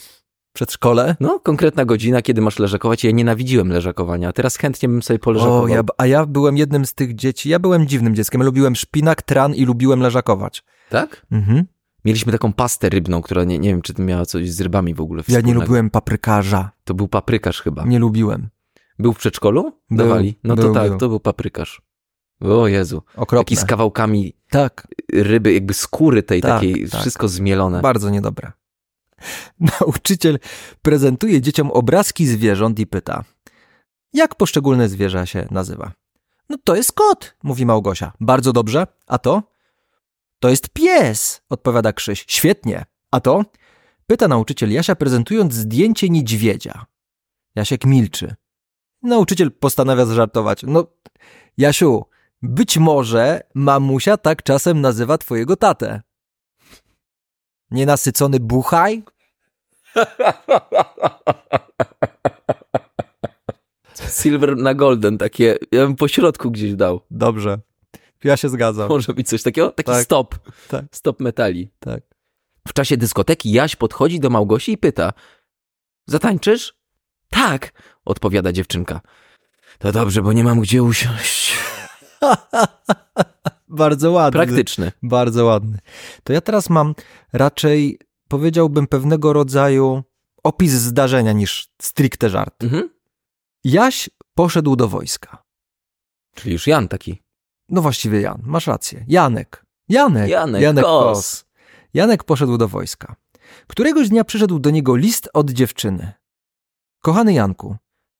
Przedszkole? 0.57 1.15
No, 1.19 1.39
konkretna 1.39 1.85
godzina, 1.85 2.21
kiedy 2.21 2.41
masz 2.41 2.59
leżakować. 2.59 3.03
Ja 3.03 3.11
nienawidziłem 3.11 3.69
leżakowania, 3.69 4.33
teraz 4.33 4.55
chętnie 4.55 4.89
bym 4.89 5.03
sobie 5.03 5.19
poleżakował. 5.19 5.63
O, 5.63 5.67
ja, 5.67 5.81
a 5.97 6.05
ja 6.05 6.25
byłem 6.25 6.57
jednym 6.57 6.85
z 6.85 6.93
tych 6.93 7.15
dzieci. 7.15 7.49
Ja 7.49 7.59
byłem 7.59 7.87
dziwnym 7.87 8.15
dzieckiem. 8.15 8.43
Lubiłem 8.43 8.75
szpinak, 8.75 9.21
tran 9.21 9.55
i 9.55 9.65
lubiłem 9.65 9.99
leżakować. 9.99 10.63
Tak? 10.89 11.25
Mhm. 11.31 11.65
Mieliśmy 12.05 12.31
taką 12.31 12.53
pastę 12.53 12.89
rybną, 12.89 13.21
która 13.21 13.43
nie, 13.43 13.59
nie 13.59 13.69
wiem, 13.69 13.81
czy 13.81 13.93
to 13.93 14.03
miała 14.03 14.25
coś 14.25 14.51
z 14.51 14.61
rybami 14.61 14.93
w 14.93 15.01
ogóle 15.01 15.23
Ja 15.27 15.33
nie 15.35 15.37
wspólnego. 15.37 15.61
lubiłem 15.61 15.89
paprykarza. 15.89 16.71
To 16.83 16.93
był 16.93 17.07
paprykarz 17.07 17.61
chyba. 17.61 17.85
Nie 17.85 17.99
lubiłem. 17.99 18.49
Był 18.99 19.13
w 19.13 19.17
przedszkolu? 19.17 19.71
Był, 19.89 19.97
Dawali. 19.97 20.39
No 20.43 20.55
to 20.55 20.61
był, 20.61 20.73
tak, 20.73 20.89
był. 20.89 20.97
to 20.97 21.09
był 21.09 21.19
paprykarz. 21.19 21.81
O 22.41 22.67
Jezu. 22.67 23.03
Okropne. 23.15 23.45
Taki 23.45 23.55
z 23.55 23.65
kawałkami 23.65 24.33
Tak, 24.49 24.87
ryby, 25.13 25.53
jakby 25.53 25.73
skóry 25.73 26.23
tej 26.23 26.41
Tak, 26.41 26.51
takiej, 26.51 26.89
tak. 26.89 27.01
wszystko 27.01 27.27
zmielone. 27.27 27.81
bardzo 27.81 28.09
niedobre. 28.09 28.51
Nauczyciel 29.79 30.39
prezentuje 30.81 31.41
dzieciom 31.41 31.71
obrazki 31.71 32.27
zwierząt 32.27 32.79
i 32.79 32.87
pyta, 32.87 33.23
jak 34.13 34.35
poszczególne 34.35 34.89
zwierzę 34.89 35.27
się 35.27 35.47
nazywa. 35.51 35.91
No 36.49 36.57
to 36.63 36.75
jest 36.75 36.91
kot, 36.91 37.35
mówi 37.43 37.65
Małgosia. 37.65 38.13
Bardzo 38.19 38.53
dobrze. 38.53 38.87
A 39.07 39.17
to? 39.17 39.43
To 40.39 40.49
jest 40.49 40.69
pies, 40.69 41.41
odpowiada 41.49 41.93
Krzyś. 41.93 42.25
Świetnie. 42.27 42.85
A 43.11 43.19
to? 43.19 43.45
Pyta 44.07 44.27
nauczyciel 44.27 44.71
Jasia, 44.71 44.95
prezentując 44.95 45.53
zdjęcie 45.53 46.09
niedźwiedzia. 46.09 46.85
Jasiek 47.55 47.85
milczy. 47.85 48.35
Nauczyciel 49.03 49.51
postanawia 49.51 50.05
zażartować. 50.05 50.61
No, 50.67 50.87
Jasiu, 51.57 52.05
być 52.41 52.77
może 52.77 53.41
mamusia 53.55 54.17
tak 54.17 54.43
czasem 54.43 54.81
nazywa 54.81 55.17
twojego 55.17 55.55
tatę. 55.55 56.01
Nienasycony 57.71 58.39
buchaj? 58.39 59.03
Silver 64.21 64.57
na 64.57 64.73
golden, 64.73 65.17
takie, 65.17 65.57
ja 65.71 65.85
bym 65.85 65.95
po 65.95 66.07
środku 66.07 66.51
gdzieś 66.51 66.75
dał. 66.75 67.01
Dobrze. 67.11 67.59
Ja 68.23 68.37
się 68.37 68.49
zgadzam. 68.49 68.89
Może 68.89 69.13
być 69.13 69.27
coś 69.27 69.43
takiego? 69.43 69.71
Taki 69.71 69.91
Tak. 69.91 70.03
stop. 70.03 70.35
Tak. 70.67 70.85
Stop 70.91 71.19
metali. 71.19 71.71
Tak. 71.79 72.01
W 72.67 72.73
czasie 72.73 72.97
dyskoteki 72.97 73.51
Jaś 73.51 73.75
podchodzi 73.75 74.19
do 74.19 74.29
Małgosi 74.29 74.71
i 74.71 74.77
pyta: 74.77 75.13
Zatańczysz? 76.05 76.73
Tak, 77.29 77.71
odpowiada 78.05 78.51
dziewczynka. 78.51 79.01
To 79.79 79.91
dobrze, 79.91 80.21
bo 80.21 80.33
nie 80.33 80.43
mam 80.43 80.59
gdzie 80.59 80.83
usiąść. 80.83 81.57
Bardzo 83.67 84.11
ładny. 84.11 84.45
Praktyczny. 84.45 84.91
Bardzo 85.03 85.45
ładny. 85.45 85.79
To 86.23 86.33
ja 86.33 86.41
teraz 86.41 86.69
mam 86.69 86.95
raczej, 87.33 87.99
powiedziałbym, 88.27 88.87
pewnego 88.87 89.33
rodzaju 89.33 90.03
opis 90.43 90.71
zdarzenia 90.71 91.31
niż 91.31 91.69
stricte 91.81 92.29
żart. 92.29 92.63
Mhm. 92.63 92.89
Jaś 93.63 94.09
poszedł 94.33 94.75
do 94.75 94.87
wojska. 94.87 95.43
Czyli 96.35 96.53
już 96.53 96.67
Jan 96.67 96.87
taki. 96.87 97.21
No 97.69 97.81
właściwie 97.81 98.21
Jan, 98.21 98.41
masz 98.45 98.67
rację. 98.67 99.05
Janek. 99.07 99.65
Janek. 99.89 100.29
Janek 100.29 100.83
Kos. 100.83 101.45
Janek 101.93 102.23
poszedł 102.23 102.57
do 102.57 102.67
wojska. 102.67 103.15
Któregoś 103.67 104.09
dnia 104.09 104.23
przyszedł 104.23 104.59
do 104.59 104.69
niego 104.69 104.95
list 104.95 105.29
od 105.33 105.51
dziewczyny. 105.51 106.13
Kochany 107.01 107.33
Janku, 107.33 107.75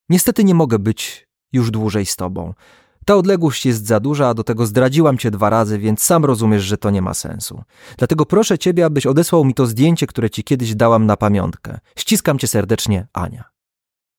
niestety 0.10 0.44
nie 0.44 0.54
mogę 0.56 0.80
być 0.80 1.28
już 1.54 1.72
dłużej 1.72 2.06
z 2.06 2.16
tobą. 2.16 2.54
Ta 3.08 3.16
odległość 3.16 3.66
jest 3.66 3.86
za 3.86 4.00
duża, 4.00 4.28
a 4.28 4.34
do 4.34 4.44
tego 4.44 4.66
zdradziłam 4.66 5.18
cię 5.18 5.32
dwa 5.32 5.50
razy, 5.50 5.80
więc 5.80 6.04
sam 6.04 6.26
rozumiesz, 6.26 6.64
że 6.64 6.78
to 6.78 6.90
nie 6.90 7.02
ma 7.02 7.14
sensu. 7.14 7.64
Dlatego 7.98 8.26
proszę 8.26 8.58
ciebie, 8.58 8.86
abyś 8.86 9.06
odesłał 9.06 9.46
mi 9.46 9.54
to 9.54 9.66
zdjęcie, 9.66 10.08
które 10.08 10.30
ci 10.30 10.44
kiedyś 10.44 10.76
dałam 10.76 11.06
na 11.06 11.18
pamiątkę. 11.18 11.80
Ściskam 11.96 12.40
cię 12.40 12.48
serdecznie, 12.48 13.08
Ania. 13.14 13.44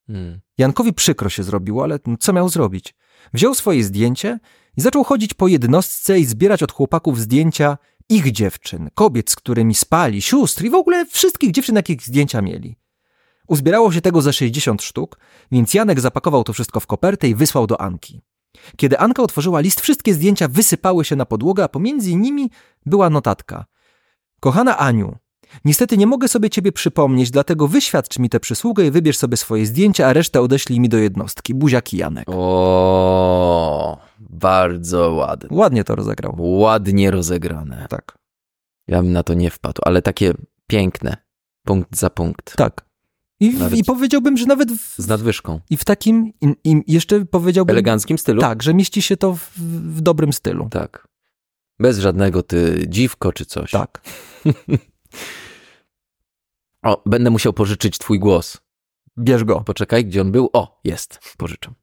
Hmm. 0.06 0.40
Jankowi 0.58 0.92
przykro 0.92 1.28
się 1.28 1.42
zrobiło, 1.42 1.84
ale 1.84 1.98
co 2.20 2.32
miał 2.32 2.48
zrobić? 2.48 2.94
Wziął 3.34 3.54
swoje 3.54 3.84
zdjęcie 3.84 4.38
i 4.76 4.80
zaczął 4.80 5.04
chodzić 5.04 5.34
po 5.34 5.48
jednostce 5.48 6.18
i 6.18 6.24
zbierać 6.24 6.62
od 6.62 6.72
chłopaków 6.72 7.20
zdjęcia 7.20 7.78
ich 8.08 8.32
dziewczyn, 8.32 8.88
kobiet, 8.94 9.30
z 9.30 9.36
którymi 9.36 9.74
spali, 9.74 10.22
sióstr 10.22 10.64
i 10.64 10.70
w 10.70 10.74
ogóle 10.74 11.06
wszystkich 11.06 11.50
dziewczyn, 11.50 11.76
jakich 11.76 12.02
zdjęcia 12.02 12.42
mieli. 12.42 12.76
Uzbierało 13.48 13.92
się 13.92 14.00
tego 14.00 14.22
ze 14.22 14.32
60 14.32 14.82
sztuk, 14.82 15.18
więc 15.52 15.74
Janek 15.74 16.00
zapakował 16.00 16.44
to 16.44 16.52
wszystko 16.52 16.80
w 16.80 16.86
kopertę 16.86 17.28
i 17.28 17.34
wysłał 17.34 17.66
do 17.66 17.80
Anki. 17.80 18.22
Kiedy 18.76 18.98
Anka 18.98 19.22
otworzyła 19.22 19.60
list, 19.60 19.80
wszystkie 19.80 20.14
zdjęcia 20.14 20.48
wysypały 20.48 21.04
się 21.04 21.16
na 21.16 21.26
podłogę, 21.26 21.64
a 21.64 21.68
pomiędzy 21.68 22.14
nimi 22.14 22.50
była 22.86 23.10
notatka. 23.10 23.64
Kochana 24.40 24.78
Aniu, 24.78 25.16
niestety 25.64 25.98
nie 25.98 26.06
mogę 26.06 26.28
sobie 26.28 26.50
ciebie 26.50 26.72
przypomnieć, 26.72 27.30
dlatego 27.30 27.68
wyświadcz 27.68 28.18
mi 28.18 28.28
tę 28.28 28.40
przysługę 28.40 28.86
i 28.86 28.90
wybierz 28.90 29.18
sobie 29.18 29.36
swoje 29.36 29.66
zdjęcia, 29.66 30.06
a 30.06 30.12
resztę 30.12 30.40
odeślij 30.40 30.80
mi 30.80 30.88
do 30.88 30.98
jednostki. 30.98 31.54
Buziaki 31.54 31.96
Janek. 31.96 32.24
O, 32.28 33.98
bardzo 34.20 35.12
ładne. 35.12 35.48
Ładnie 35.52 35.84
to 35.84 35.94
rozegrał. 35.94 36.34
Ładnie 36.38 37.10
rozegrane. 37.10 37.86
Tak. 37.90 38.18
Ja 38.88 39.02
bym 39.02 39.12
na 39.12 39.22
to 39.22 39.34
nie 39.34 39.50
wpadł, 39.50 39.82
ale 39.84 40.02
takie 40.02 40.34
piękne. 40.66 41.16
Punkt 41.64 41.96
za 41.96 42.10
punkt. 42.10 42.56
Tak. 42.56 42.87
I, 43.40 43.50
Nawet- 43.54 43.78
i 43.78 43.84
powiedziałbym, 43.84 44.36
że 44.36 44.46
nawet 44.46 44.72
w, 44.72 44.94
Z 45.02 45.06
nadwyżką. 45.08 45.60
i 45.70 45.76
w 45.76 45.84
takim, 45.84 46.32
i, 46.40 46.54
i 46.64 46.82
jeszcze 46.92 47.24
powiedziałbym, 47.24 47.74
eleganckim 47.74 48.18
stylu? 48.18 48.40
tak, 48.40 48.62
że 48.62 48.74
mieści 48.74 49.02
się 49.02 49.16
to 49.16 49.34
w, 49.34 49.50
w 49.96 50.00
dobrym 50.00 50.32
stylu. 50.32 50.68
Tak. 50.70 51.08
Bez 51.80 51.98
żadnego 51.98 52.42
ty 52.42 52.84
dziwko 52.88 53.32
czy 53.32 53.44
coś. 53.46 53.70
Tak. 53.70 54.00
O, 56.82 57.02
będę 57.06 57.30
musiał 57.30 57.52
pożyczyć 57.52 57.98
twój 57.98 58.18
głos. 58.18 58.58
Bierz 59.18 59.44
go. 59.44 59.60
Poczekaj, 59.60 60.04
gdzie 60.04 60.20
on 60.20 60.32
był? 60.32 60.50
O, 60.52 60.80
jest. 60.84 61.20
Pożyczam. 61.36 61.74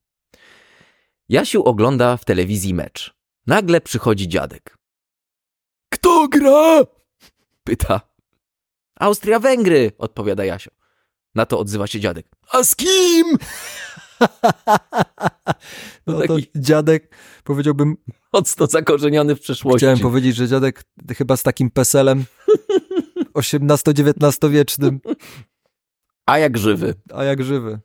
Jasiu 1.29 1.63
ogląda 1.63 2.17
w 2.17 2.25
telewizji 2.25 2.73
mecz. 2.73 3.15
Nagle 3.47 3.81
przychodzi 3.81 4.27
dziadek. 4.27 4.77
Kto 5.89 6.27
gra? 6.27 6.81
Pyta. 7.63 8.01
Austria-Węgry, 8.99 9.91
odpowiada 9.97 10.45
Jasio. 10.45 10.71
Na 11.35 11.45
to 11.45 11.59
odzywa 11.59 11.87
się 11.87 11.99
dziadek. 11.99 12.27
A 12.51 12.63
z 12.63 12.75
kim? 12.75 13.25
No 16.07 16.19
taki- 16.21 16.47
dziadek, 16.55 17.15
powiedziałbym, 17.43 17.97
Mocno 18.33 18.67
zakorzeniony 18.67 19.35
w 19.35 19.39
przeszłości. 19.39 19.77
chciałem 19.77 19.99
powiedzieć, 19.99 20.35
że 20.35 20.47
dziadek 20.47 20.83
chyba 21.17 21.37
z 21.37 21.43
takim 21.43 21.69
peselem 21.71 22.25
XVIII-XIX 23.35 24.51
wiecznym, 24.51 24.99
A 26.25 26.37
jak 26.37 26.57
żywy. 26.57 26.93
a 27.13 27.23
jak 27.23 27.43
żywy. 27.43 27.79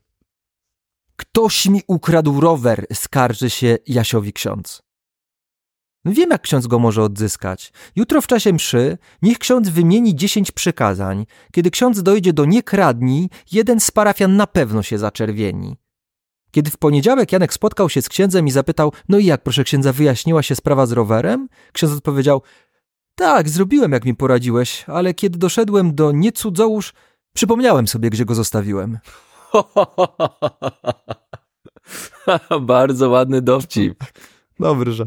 Ktoś 1.17 1.67
mi 1.67 1.83
ukradł 1.87 2.41
rower, 2.41 2.87
skarży 2.93 3.51
się 3.51 3.79
Jasiowi 3.87 4.33
ksiądz. 4.33 4.83
Wiem, 6.05 6.31
jak 6.31 6.43
ksiądz 6.43 6.67
go 6.67 6.79
może 6.79 7.03
odzyskać. 7.03 7.73
Jutro 7.97 8.21
w 8.21 8.27
czasie 8.27 8.53
mszy 8.53 8.99
niech 9.23 9.39
ksiądz 9.39 9.69
wymieni 9.69 10.15
dziesięć 10.15 10.53
przykazań. 10.53 11.27
Kiedy 11.53 11.71
ksiądz 11.71 12.03
dojdzie 12.03 12.33
do 12.33 12.45
nie 12.45 12.63
kradnij, 12.63 13.29
jeden 13.53 13.81
z 13.81 13.91
parafian 13.91 14.37
na 14.37 14.47
pewno 14.47 14.83
się 14.83 14.99
zaczerwieni. 14.99 15.77
Kiedy 16.51 16.71
w 16.71 16.77
poniedziałek 16.77 17.33
Janek 17.33 17.53
spotkał 17.53 17.91
się 17.91 18.03
z 18.03 18.09
księdzem 18.09 18.47
i 18.47 18.51
zapytał, 18.51 18.93
no 19.09 19.19
i 19.19 19.25
jak, 19.25 19.43
proszę 19.43 19.65
księdza, 19.65 19.93
wyjaśniła 19.93 20.43
się 20.43 20.55
sprawa 20.55 20.87
z 20.87 20.93
rowerem? 20.93 21.49
Ksiądz 21.73 21.93
odpowiedział, 21.93 22.43
tak, 23.15 23.49
zrobiłem, 23.49 23.93
jak 23.93 24.05
mi 24.05 24.15
poradziłeś, 24.15 24.85
ale 24.87 25.15
kiedy 25.15 25.39
doszedłem 25.39 25.95
do 25.95 26.13
nie 26.13 26.33
cudzołóż, 26.33 26.93
przypomniałem 27.35 27.89
sobie, 27.89 28.11
gdzie 28.11 28.25
go 28.25 28.35
zostawiłem. 28.35 28.99
Bardzo 32.61 33.09
ładny 33.09 33.43
dowcip. 33.43 34.05
Dobry, 34.61 34.93
że. 34.93 35.05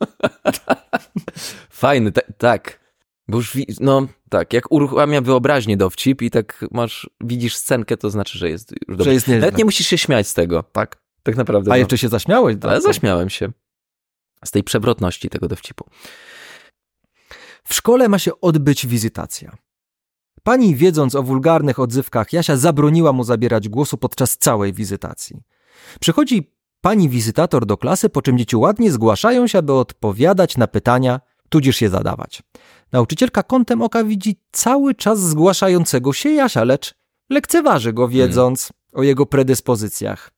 Fajny, 1.70 2.12
ta, 2.12 2.20
tak. 2.38 2.80
Bo 3.28 3.38
już, 3.38 3.56
no 3.80 4.06
tak, 4.28 4.52
jak 4.52 4.72
uruchamia 4.72 5.20
wyobraźnię 5.20 5.76
dowcip 5.76 6.22
i 6.22 6.30
tak 6.30 6.64
masz, 6.70 7.10
widzisz 7.20 7.56
scenkę, 7.56 7.96
to 7.96 8.10
znaczy, 8.10 8.38
że 8.38 8.50
jest 8.50 8.72
już 8.88 8.96
dobrze. 8.96 9.04
Że 9.04 9.14
jest. 9.14 9.28
Nawet 9.28 9.58
nie 9.58 9.64
musisz 9.64 9.86
się 9.86 9.98
śmiać 9.98 10.28
z 10.28 10.34
tego. 10.34 10.62
Tak. 10.62 11.00
Tak 11.22 11.36
naprawdę. 11.36 11.70
A 11.70 11.74
no. 11.74 11.76
jeszcze 11.76 11.98
się 11.98 12.08
zaśmiałeś? 12.08 12.56
Ale 12.62 12.72
tak? 12.72 12.82
zaśmiałem 12.82 13.30
się. 13.30 13.52
Z 14.44 14.50
tej 14.50 14.64
przewrotności 14.64 15.30
tego 15.30 15.48
dowcipu. 15.48 15.84
W 17.64 17.74
szkole 17.74 18.08
ma 18.08 18.18
się 18.18 18.40
odbyć 18.40 18.86
wizytacja. 18.86 19.56
Pani, 20.42 20.76
wiedząc 20.76 21.14
o 21.14 21.22
wulgarnych 21.22 21.78
odzywkach, 21.78 22.32
Jasia 22.32 22.56
zabroniła 22.56 23.12
mu 23.12 23.24
zabierać 23.24 23.68
głosu 23.68 23.96
podczas 23.96 24.38
całej 24.38 24.72
wizytacji. 24.72 25.42
Przychodzi 26.00 26.52
pani 26.80 27.08
wizytator 27.08 27.66
do 27.66 27.76
klasy, 27.76 28.08
po 28.08 28.22
czym 28.22 28.38
dzieci 28.38 28.56
ładnie 28.56 28.92
zgłaszają 28.92 29.46
się, 29.46 29.58
aby 29.58 29.72
odpowiadać 29.72 30.56
na 30.56 30.66
pytania, 30.66 31.20
tudzież 31.48 31.80
je 31.80 31.90
zadawać. 31.90 32.42
Nauczycielka 32.92 33.42
kątem 33.42 33.82
oka 33.82 34.04
widzi 34.04 34.40
cały 34.52 34.94
czas 34.94 35.20
zgłaszającego 35.20 36.12
się 36.12 36.30
Jasia, 36.30 36.64
lecz 36.64 36.94
lekceważy 37.30 37.92
go, 37.92 38.08
wiedząc 38.08 38.72
o 38.92 39.02
jego 39.02 39.26
predyspozycjach. 39.26 40.30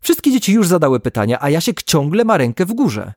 Wszystkie 0.00 0.32
dzieci 0.32 0.52
już 0.52 0.68
zadały 0.68 1.00
pytania, 1.00 1.38
a 1.40 1.50
Jasiek 1.50 1.82
ciągle 1.82 2.24
ma 2.24 2.36
rękę 2.36 2.66
w 2.66 2.72
górze. 2.72 3.12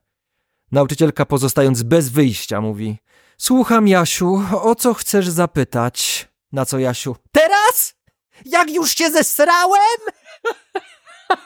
Nauczycielka 0.72 1.26
pozostając 1.26 1.82
bez 1.82 2.08
wyjścia 2.08 2.60
mówi 2.60 2.98
Słucham 3.38 3.88
Jasiu, 3.88 4.42
o 4.62 4.74
co 4.74 4.94
chcesz 4.94 5.28
zapytać? 5.28 6.28
Na 6.52 6.66
co 6.66 6.78
Jasiu? 6.78 7.16
Teraz? 7.32 7.94
Jak 8.44 8.70
już 8.70 8.94
się 8.94 9.10
zesrałem? 9.10 9.98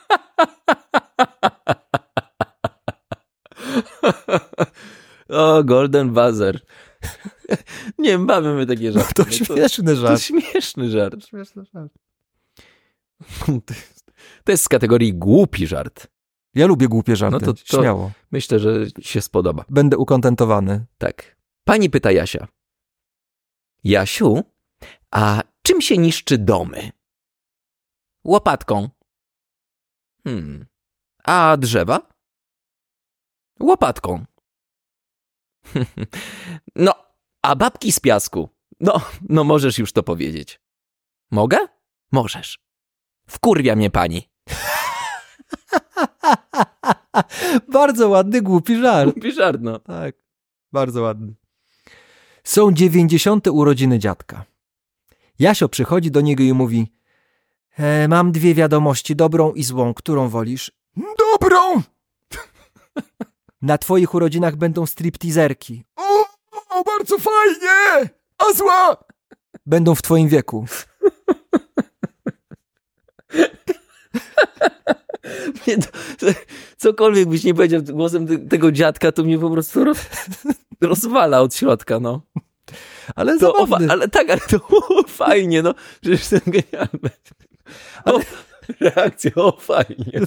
O, 5.29 5.65
Golden 5.65 6.15
Buzzer. 6.15 6.61
Nie 7.99 8.19
bawią 8.19 8.55
mnie 8.55 8.67
takie 8.67 8.93
żarty. 8.93 9.15
To 9.15 9.23
No 9.25 9.31
śmieszny 9.33 9.95
To 9.95 10.01
żart. 10.01 10.23
śmieszny 10.23 10.91
żart. 10.91 11.27
Śmieszny 11.27 11.65
żart. 11.75 11.93
To 13.67 13.75
jest, 13.75 14.13
to 14.45 14.53
jest 14.53 14.65
z 14.65 14.69
kategorii 14.69 15.15
głupi 15.15 15.67
żart. 15.67 16.07
Ja 16.55 16.67
lubię 16.67 16.89
głupie 16.89 17.17
żarty, 17.17 17.47
No 17.47 17.53
to- 17.53 17.65
to- 17.65 17.81
śmiało. 17.81 18.11
Myślę, 18.31 18.59
że 18.59 18.87
się 19.01 19.21
spodoba. 19.21 19.65
Będę 19.69 19.97
ukontentowany. 19.99 20.87
Tak. 20.99 21.37
Pani 21.65 21.91
pyta 21.91 22.13
Jasia. 22.13 22.49
Jasiu, 23.85 24.43
a 25.11 25.43
czym 25.63 25.81
się 25.81 25.99
niszczy 25.99 26.39
domy? 26.39 26.91
Łopatką. 28.25 28.89
Hmm. 30.25 30.67
A 31.25 31.57
drzewa? 31.57 32.01
Łopatką. 33.61 34.25
No, 36.77 36.95
a 37.43 37.57
babki 37.57 37.93
z 37.93 38.01
piasku? 38.01 38.49
No, 38.81 39.01
no 39.29 39.45
możesz 39.45 39.79
już 39.79 39.93
to 39.93 40.03
powiedzieć. 40.03 40.61
Mogę? 41.31 41.59
Możesz. 42.13 42.59
Wkurwia 43.27 43.77
mnie 43.77 43.91
pani. 43.91 44.31
Bardzo 47.73 48.09
ładny, 48.09 48.43
głupi 48.43 48.81
żart. 48.81 49.13
Głupi 49.13 49.33
żart, 49.33 49.61
no. 49.63 49.79
Tak, 49.79 50.15
bardzo 50.73 51.03
ładny. 51.03 51.35
Są 52.45 52.73
dziewięćdziesiąte 52.73 53.53
urodziny 53.53 53.99
dziadka. 53.99 54.45
Jasio 55.39 55.69
przychodzi 55.69 56.11
do 56.11 56.21
niego 56.21 56.43
i 56.43 56.53
mówi 56.53 56.93
e, 57.81 58.09
Mam 58.09 58.33
dwie 58.33 58.55
wiadomości, 58.55 59.17
dobrą 59.17 59.53
i 59.53 59.63
złą. 59.65 59.95
Którą 59.95 60.29
wolisz? 60.29 60.73
Dobrą! 61.19 61.83
Na 63.63 63.79
twoich 63.79 64.15
urodzinach 64.15 64.57
będą 64.57 64.87
stripteaserki. 64.87 65.85
O, 65.97 66.25
o, 66.71 66.85
bardzo 66.85 67.17
fajnie! 67.19 68.11
A 68.39 68.53
zła? 68.53 68.97
Będą 69.67 69.95
w 69.95 70.03
twoim 70.03 70.29
wieku. 70.29 70.65
Nie, 75.67 75.77
to, 75.79 76.27
cokolwiek 76.77 77.29
byś 77.29 77.45
nie 77.45 77.55
powiedział 77.55 77.83
głosem 77.83 78.27
te- 78.27 78.39
tego 78.39 78.73
dziadka, 78.73 79.13
to 79.13 79.23
mnie 79.25 79.39
po 79.39 79.51
prostu 79.51 79.85
roz, 79.85 79.99
rozwala 80.81 81.41
od 81.41 81.55
środka, 81.55 82.01
no. 82.01 82.21
Ale 83.17 83.39
To, 83.39 83.55
o, 83.55 83.67
ale 83.91 84.09
tak, 84.09 84.31
ale 84.31 84.41
to 84.41 84.57
o, 84.69 85.03
fajnie, 85.27 85.63
no. 85.63 85.75
Przecież 86.01 86.29
ten 86.29 86.41
genialny. 86.47 87.11
O, 88.05 88.21
reakcja, 88.81 89.31
o 89.35 89.57
fajnie. 89.61 90.13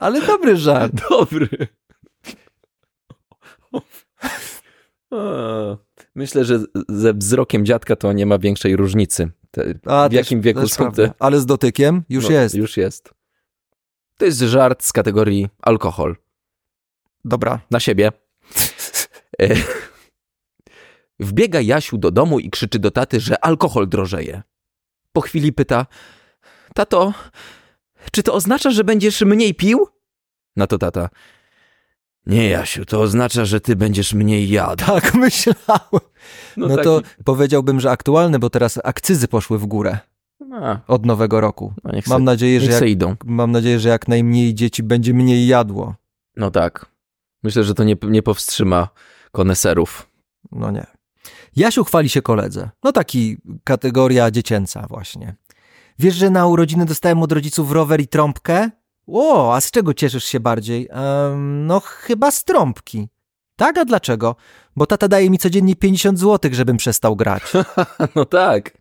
ale 0.00 0.26
dobry 0.26 0.56
żart. 0.56 0.92
Dobry. 1.10 1.48
O, 5.10 5.78
myślę, 6.14 6.44
że 6.44 6.60
ze 6.88 7.14
wzrokiem 7.14 7.66
dziadka 7.66 7.96
to 7.96 8.12
nie 8.12 8.26
ma 8.26 8.38
większej 8.38 8.76
różnicy. 8.76 9.30
Te, 9.50 9.74
A, 9.86 10.08
w 10.08 10.10
też- 10.10 10.16
jakim 10.16 10.40
wieku 10.40 10.68
są 10.68 10.92
te... 10.92 11.12
Ale 11.18 11.40
z 11.40 11.46
dotykiem 11.46 12.02
już 12.08 12.24
no, 12.24 12.30
jest. 12.30 12.54
Już 12.54 12.76
jest. 12.76 13.14
To 14.18 14.24
jest 14.24 14.40
żart 14.40 14.84
z 14.84 14.92
kategorii 14.92 15.48
alkohol. 15.62 16.16
Dobra. 17.24 17.60
Na 17.70 17.80
siebie. 17.80 18.12
Wbiega 21.24 21.60
Jasiu 21.60 21.98
do 21.98 22.10
domu 22.10 22.38
i 22.38 22.50
krzyczy 22.50 22.78
do 22.78 22.90
taty, 22.90 23.20
że 23.20 23.44
alkohol 23.44 23.88
drożeje. 23.88 24.42
Po 25.12 25.20
chwili 25.20 25.52
pyta: 25.52 25.86
Tato, 26.74 27.12
czy 28.12 28.22
to 28.22 28.34
oznacza, 28.34 28.70
że 28.70 28.84
będziesz 28.84 29.20
mniej 29.22 29.54
pił? 29.54 29.86
Na 30.56 30.66
to 30.66 30.78
tata: 30.78 31.08
Nie, 32.26 32.48
Jasiu, 32.48 32.84
to 32.84 33.00
oznacza, 33.00 33.44
że 33.44 33.60
ty 33.60 33.76
będziesz 33.76 34.14
mniej 34.14 34.48
jadł. 34.48 34.84
Tak 34.86 35.14
myślałem. 35.14 36.00
No, 36.56 36.68
taki- 36.68 36.84
to 36.84 37.02
powiedziałbym, 37.24 37.80
że 37.80 37.90
aktualny, 37.90 38.38
bo 38.38 38.50
teraz 38.50 38.78
akcyzy 38.84 39.28
poszły 39.28 39.58
w 39.58 39.66
górę 39.66 39.98
A, 40.52 40.78
od 40.86 41.06
nowego 41.06 41.40
roku. 41.40 41.74
no 41.84 41.92
Mam 41.92 42.02
se, 42.20 42.24
nadzieję, 42.24 42.60
że 42.60 42.70
jak, 42.70 42.82
idą. 42.82 43.16
mam 43.24 43.50
nadzieję, 43.52 43.80
że 43.80 43.88
jak 43.88 44.08
najmniej 44.08 44.54
dzieci 44.54 44.82
będzie 44.82 45.14
mniej 45.14 45.46
jadło. 45.46 45.94
No 46.36 46.50
tak. 46.50 46.86
Myślę, 47.42 47.64
że 47.64 47.74
to 47.74 47.84
nie, 47.84 47.96
nie 48.02 48.22
powstrzyma 48.22 48.88
koneserów. 49.32 50.08
No 50.52 50.70
nie. 50.70 50.86
Jasiu 51.56 51.84
chwali 51.84 52.08
się 52.08 52.22
koledze. 52.22 52.70
No 52.84 52.92
taki 52.92 53.36
kategoria 53.64 54.30
dziecięca 54.30 54.86
właśnie. 54.88 55.34
Wiesz, 55.98 56.14
że 56.14 56.30
na 56.30 56.46
urodziny 56.46 56.86
dostałem 56.86 57.22
od 57.22 57.32
rodziców 57.32 57.72
rower 57.72 58.00
i 58.00 58.08
trąbkę? 58.08 58.70
O, 59.06 59.54
a 59.54 59.60
z 59.60 59.70
czego 59.70 59.94
cieszysz 59.94 60.24
się 60.24 60.40
bardziej? 60.40 60.88
Em, 60.90 61.66
no 61.66 61.80
chyba 61.80 62.30
z 62.30 62.44
trąbki. 62.44 63.08
Tak, 63.56 63.78
a 63.78 63.84
dlaczego? 63.84 64.36
Bo 64.76 64.86
tata 64.86 65.08
daje 65.08 65.30
mi 65.30 65.38
codziennie 65.38 65.76
50 65.76 66.18
zł, 66.18 66.50
żebym 66.54 66.76
przestał 66.76 67.16
grać. 67.16 67.42
No 68.16 68.24
tak. 68.24 68.78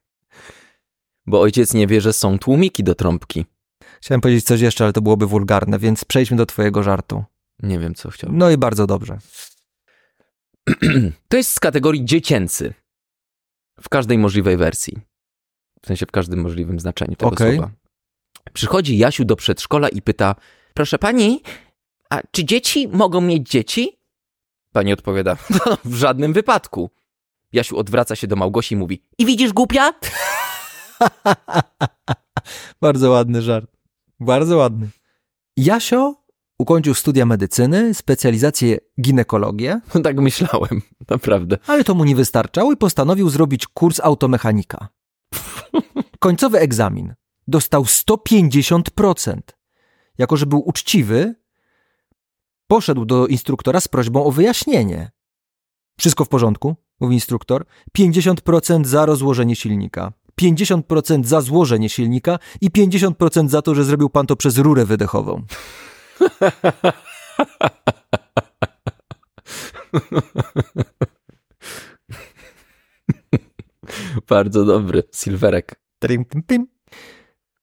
Bo 1.27 1.41
ojciec 1.41 1.73
nie 1.73 1.87
wie, 1.87 2.01
że 2.01 2.13
są 2.13 2.39
tłumiki 2.39 2.83
do 2.83 2.95
trąbki. 2.95 3.45
Chciałem 4.01 4.21
powiedzieć 4.21 4.45
coś 4.45 4.61
jeszcze, 4.61 4.83
ale 4.83 4.93
to 4.93 5.01
byłoby 5.01 5.27
wulgarne, 5.27 5.79
więc 5.79 6.05
przejdźmy 6.05 6.37
do 6.37 6.45
twojego 6.45 6.83
żartu. 6.83 7.23
Nie 7.63 7.79
wiem, 7.79 7.95
co 7.95 8.09
chciał. 8.09 8.29
No 8.33 8.49
i 8.51 8.57
bardzo 8.57 8.87
dobrze. 8.87 9.17
To 11.29 11.37
jest 11.37 11.53
z 11.53 11.59
kategorii 11.59 12.05
dziecięcy. 12.05 12.73
W 13.81 13.89
każdej 13.89 14.17
możliwej 14.17 14.57
wersji. 14.57 14.99
W 15.83 15.87
sensie 15.87 16.05
w 16.05 16.11
każdym 16.11 16.41
możliwym 16.41 16.79
znaczeniu 16.79 17.15
tego 17.15 17.31
Okej. 17.31 17.55
słowa. 17.55 17.71
Przychodzi 18.53 18.97
Jasiu 18.97 19.25
do 19.25 19.35
przedszkola 19.35 19.89
i 19.89 20.01
pyta: 20.01 20.35
Proszę 20.73 20.99
pani, 20.99 21.41
a 22.09 22.21
czy 22.31 22.45
dzieci 22.45 22.87
mogą 22.87 23.21
mieć 23.21 23.49
dzieci? 23.49 23.97
Pani 24.73 24.93
odpowiada: 24.93 25.37
no, 25.49 25.77
W 25.85 25.95
żadnym 25.95 26.33
wypadku. 26.33 26.89
Jasiu 27.53 27.77
odwraca 27.77 28.15
się 28.15 28.27
do 28.27 28.35
Małgosi 28.35 28.75
i 28.75 28.77
mówi: 28.77 29.03
I 29.17 29.25
widzisz 29.25 29.53
głupia? 29.53 29.93
Bardzo 32.81 33.09
ładny 33.09 33.41
żart. 33.41 33.71
Bardzo 34.19 34.57
ładny. 34.57 34.89
Jasio 35.57 36.20
ukończył 36.61 36.93
studia 36.93 37.25
medycyny, 37.25 37.93
specjalizację 37.93 38.77
ginekologię, 39.01 39.81
tak 40.03 40.19
myślałem, 40.19 40.81
naprawdę. 41.09 41.57
ale 41.67 41.83
to 41.83 41.95
mu 41.95 42.03
nie 42.03 42.15
wystarczało 42.15 42.71
i 42.71 42.77
postanowił 42.77 43.29
zrobić 43.29 43.67
kurs 43.67 43.99
automechanika. 43.99 44.87
Końcowy 46.19 46.59
egzamin. 46.59 47.13
Dostał 47.47 47.83
150%. 47.83 49.37
Jako, 50.17 50.37
że 50.37 50.45
był 50.45 50.67
uczciwy, 50.69 51.35
poszedł 52.67 53.05
do 53.05 53.27
instruktora 53.27 53.79
z 53.79 53.87
prośbą 53.87 54.25
o 54.25 54.31
wyjaśnienie. 54.31 55.11
Wszystko 55.99 56.25
w 56.25 56.29
porządku, 56.29 56.75
mówi 56.99 57.15
instruktor. 57.15 57.65
50% 57.97 58.85
za 58.85 59.05
rozłożenie 59.05 59.55
silnika. 59.55 60.13
50% 60.41 61.23
za 61.23 61.41
złożenie 61.41 61.89
silnika 61.89 62.39
i 62.61 62.71
50% 62.71 63.49
za 63.49 63.61
to, 63.61 63.75
że 63.75 63.83
zrobił 63.83 64.09
pan 64.09 64.27
to 64.27 64.35
przez 64.35 64.57
rurę 64.57 64.85
wydechową. 64.85 65.43
Bardzo 74.29 74.65
dobry. 74.65 75.03
Silverek. 75.13 75.81
Trim, 75.99 76.25
tim, 76.25 76.43
tim. 76.43 76.67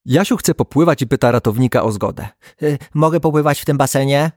Jasiu 0.04 0.36
chce 0.36 0.54
popływać 0.54 1.02
i 1.02 1.06
pyta 1.06 1.30
ratownika 1.30 1.82
o 1.82 1.92
zgodę. 1.92 2.28
Y, 2.62 2.78
mogę 2.94 3.20
popływać 3.20 3.60
w 3.60 3.64
tym 3.64 3.76
basenie? 3.76 4.32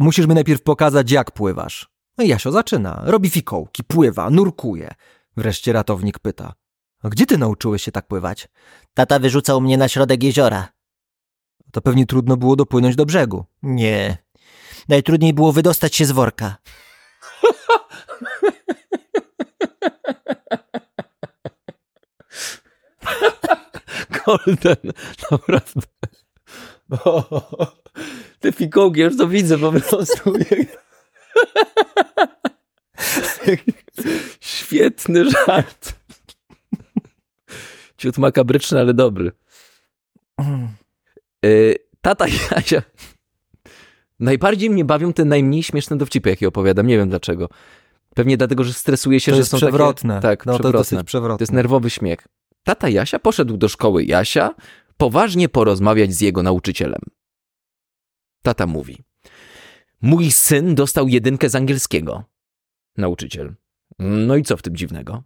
Musisz 0.00 0.26
mi 0.26 0.34
najpierw 0.34 0.62
pokazać, 0.62 1.10
jak 1.10 1.30
pływasz. 1.30 1.92
No 2.18 2.24
i 2.24 2.28
Jasio 2.28 2.52
zaczyna. 2.52 3.02
Robi 3.04 3.30
fikołki, 3.30 3.84
pływa, 3.84 4.30
nurkuje. 4.30 4.94
Wreszcie 5.36 5.72
ratownik 5.72 6.18
pyta. 6.18 6.52
A 7.02 7.08
gdzie 7.08 7.26
ty 7.26 7.38
nauczyłeś 7.38 7.82
się 7.82 7.92
tak 7.92 8.06
pływać? 8.06 8.48
Tata 8.94 9.18
wyrzucał 9.18 9.60
mnie 9.60 9.78
na 9.78 9.88
środek 9.88 10.22
jeziora. 10.22 10.68
To 11.72 11.80
pewnie 11.80 12.06
trudno 12.06 12.36
było 12.36 12.56
dopłynąć 12.56 12.96
do 12.96 13.06
brzegu. 13.06 13.44
Nie. 13.62 14.18
Najtrudniej 14.88 15.32
było 15.32 15.52
wydostać 15.52 15.96
się 15.96 16.06
z 16.06 16.12
worka. 16.12 16.56
Golden, 24.26 24.92
naprawdę. 25.30 25.82
O, 27.04 27.42
te 28.40 28.52
fikołki, 28.52 29.00
już 29.00 29.16
to 29.16 29.28
widzę 29.28 29.58
po 29.58 29.72
prostu. 29.72 30.32
Świetny 34.40 35.30
żart. 35.30 35.94
Ciut 37.98 38.18
makabryczny, 38.18 38.80
ale 38.80 38.94
dobry. 38.94 39.32
Y, 41.44 41.76
Tata 42.00 42.26
Jasia. 42.28 42.82
Najbardziej 44.20 44.70
mnie 44.70 44.84
bawią 44.84 45.12
te 45.12 45.24
najmniej 45.24 45.62
śmieszne 45.62 45.96
dowcipy, 45.98 46.30
jakie 46.30 46.48
opowiadam. 46.48 46.86
Nie 46.86 46.96
wiem 46.96 47.08
dlaczego. 47.08 47.48
Pewnie 48.14 48.36
dlatego, 48.36 48.64
że 48.64 48.72
stresuje 48.72 49.20
się, 49.20 49.32
To 49.32 49.36
że 49.36 49.40
jest 49.40 49.50
są 49.50 49.56
przewrotne. 49.56 50.14
Takie, 50.14 50.22
tak, 50.22 50.46
no, 50.46 50.52
to 50.52 50.58
przewrotne. 50.58 50.78
dosyć 50.96 51.06
przewrotne. 51.06 51.38
To 51.38 51.42
jest 51.42 51.52
nerwowy 51.52 51.90
śmiech. 51.90 52.26
Tata 52.64 52.88
Jasia 52.88 53.18
poszedł 53.18 53.56
do 53.56 53.68
szkoły 53.68 54.04
Jasia 54.04 54.54
poważnie 54.96 55.48
porozmawiać 55.48 56.14
z 56.14 56.20
jego 56.20 56.42
nauczycielem. 56.42 57.00
Tata 58.42 58.66
mówi: 58.66 58.98
Mój 60.02 60.30
syn 60.32 60.74
dostał 60.74 61.08
jedynkę 61.08 61.48
z 61.48 61.54
angielskiego. 61.54 62.24
Nauczyciel. 62.96 63.54
No 63.98 64.36
i 64.36 64.42
co 64.42 64.56
w 64.56 64.62
tym 64.62 64.76
dziwnego? 64.76 65.22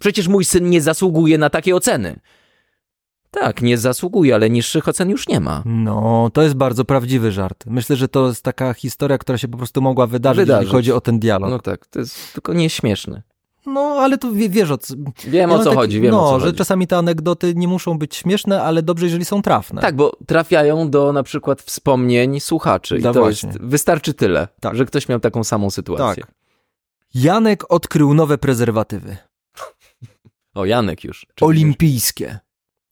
Przecież 0.00 0.28
mój 0.28 0.44
syn 0.44 0.70
nie 0.70 0.80
zasługuje 0.82 1.38
na 1.38 1.50
takie 1.50 1.76
oceny. 1.76 2.20
Tak, 3.30 3.62
nie 3.62 3.78
zasługuje, 3.78 4.34
ale 4.34 4.50
niższych 4.50 4.88
ocen 4.88 5.10
już 5.10 5.28
nie 5.28 5.40
ma. 5.40 5.62
No, 5.66 6.30
to 6.32 6.42
jest 6.42 6.54
bardzo 6.54 6.84
prawdziwy 6.84 7.32
żart. 7.32 7.64
Myślę, 7.66 7.96
że 7.96 8.08
to 8.08 8.26
jest 8.28 8.42
taka 8.42 8.74
historia, 8.74 9.18
która 9.18 9.38
się 9.38 9.48
po 9.48 9.58
prostu 9.58 9.82
mogła 9.82 10.06
wydarzyć, 10.06 10.38
Wydarzyć. 10.46 10.62
jeśli 10.66 10.72
chodzi 10.78 10.92
o 10.92 11.00
ten 11.00 11.18
dialog. 11.18 11.50
No 11.50 11.56
No, 11.56 11.62
tak, 11.62 11.86
to 11.86 11.98
jest 11.98 12.32
tylko 12.32 12.52
nieśmieszne. 12.54 13.22
ale 13.76 14.18
to 14.18 14.32
wie, 14.32 14.48
wiesz 14.48 14.70
o 14.70 14.78
co... 14.78 14.94
Wiem 15.26 15.50
o 15.52 15.58
co 15.58 15.64
taki- 15.64 15.76
chodzi, 15.76 16.00
wiem 16.00 16.10
no, 16.10 16.26
o 16.28 16.30
co 16.32 16.40
że 16.40 16.46
chodzi. 16.46 16.58
czasami 16.58 16.86
te 16.86 16.96
anegdoty 16.96 17.54
nie 17.54 17.68
muszą 17.68 17.98
być 17.98 18.16
śmieszne, 18.16 18.62
ale 18.62 18.82
dobrze, 18.82 19.06
jeżeli 19.06 19.24
są 19.24 19.42
trafne. 19.42 19.80
Tak, 19.80 19.96
bo 19.96 20.16
trafiają 20.26 20.90
do 20.90 21.12
na 21.12 21.22
przykład 21.22 21.62
wspomnień 21.62 22.40
słuchaczy 22.40 22.98
i 22.98 23.02
No 23.02 23.12
to 23.12 23.20
właśnie. 23.20 23.48
jest, 23.48 23.60
wystarczy 23.62 24.14
tyle, 24.14 24.48
Tak. 24.60 24.76
że 24.76 24.86
ktoś 24.86 25.08
miał 25.08 25.20
taką 25.20 25.44
samą 25.44 25.70
sytuację. 25.70 26.22
Tak. 26.24 26.34
Janek 27.14 27.72
odkrył 27.72 28.14
nowe 28.14 28.38
prezerwatywy. 28.38 29.16
O, 30.54 30.64
Janek 30.64 31.04
już. 31.04 31.26
Olimpijskie. 31.40 32.38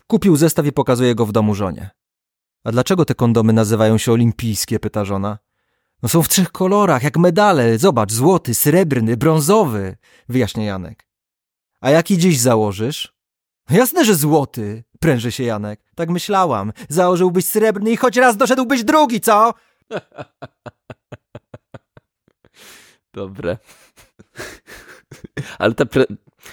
Kupił 0.06 0.36
zestaw 0.36 0.66
i 0.66 0.72
pokazuje 0.72 1.14
go 1.14 1.26
w 1.26 1.32
domu 1.32 1.54
żonie. 1.54 1.90
A 2.64 2.72
dlaczego 2.72 3.04
te 3.04 3.14
kondomy 3.14 3.52
nazywają 3.52 3.98
się 3.98 4.12
olimpijskie? 4.12 4.78
pyta 4.78 5.04
żona. 5.04 5.38
No 6.02 6.08
są 6.08 6.22
w 6.22 6.28
trzech 6.28 6.52
kolorach, 6.52 7.02
jak 7.02 7.16
medale. 7.16 7.78
Zobacz, 7.78 8.12
złoty, 8.12 8.54
srebrny, 8.54 9.16
brązowy, 9.16 9.96
wyjaśnia 10.28 10.64
Janek. 10.64 11.06
A 11.80 11.90
jaki 11.90 12.18
dziś 12.18 12.40
założysz? 12.40 13.16
Jasne, 13.70 14.04
że 14.04 14.14
złoty, 14.14 14.84
pręży 15.00 15.32
się 15.32 15.44
Janek. 15.44 15.80
Tak 15.94 16.10
myślałam. 16.10 16.72
Założyłbyś 16.88 17.44
srebrny 17.44 17.90
i 17.90 17.96
choć 17.96 18.16
raz 18.16 18.36
doszedłbyś 18.36 18.84
drugi, 18.84 19.20
co? 19.20 19.54
Dobre. 23.14 23.58
Ale 25.58 25.74
ta 25.74 25.86
pre... 25.86 26.04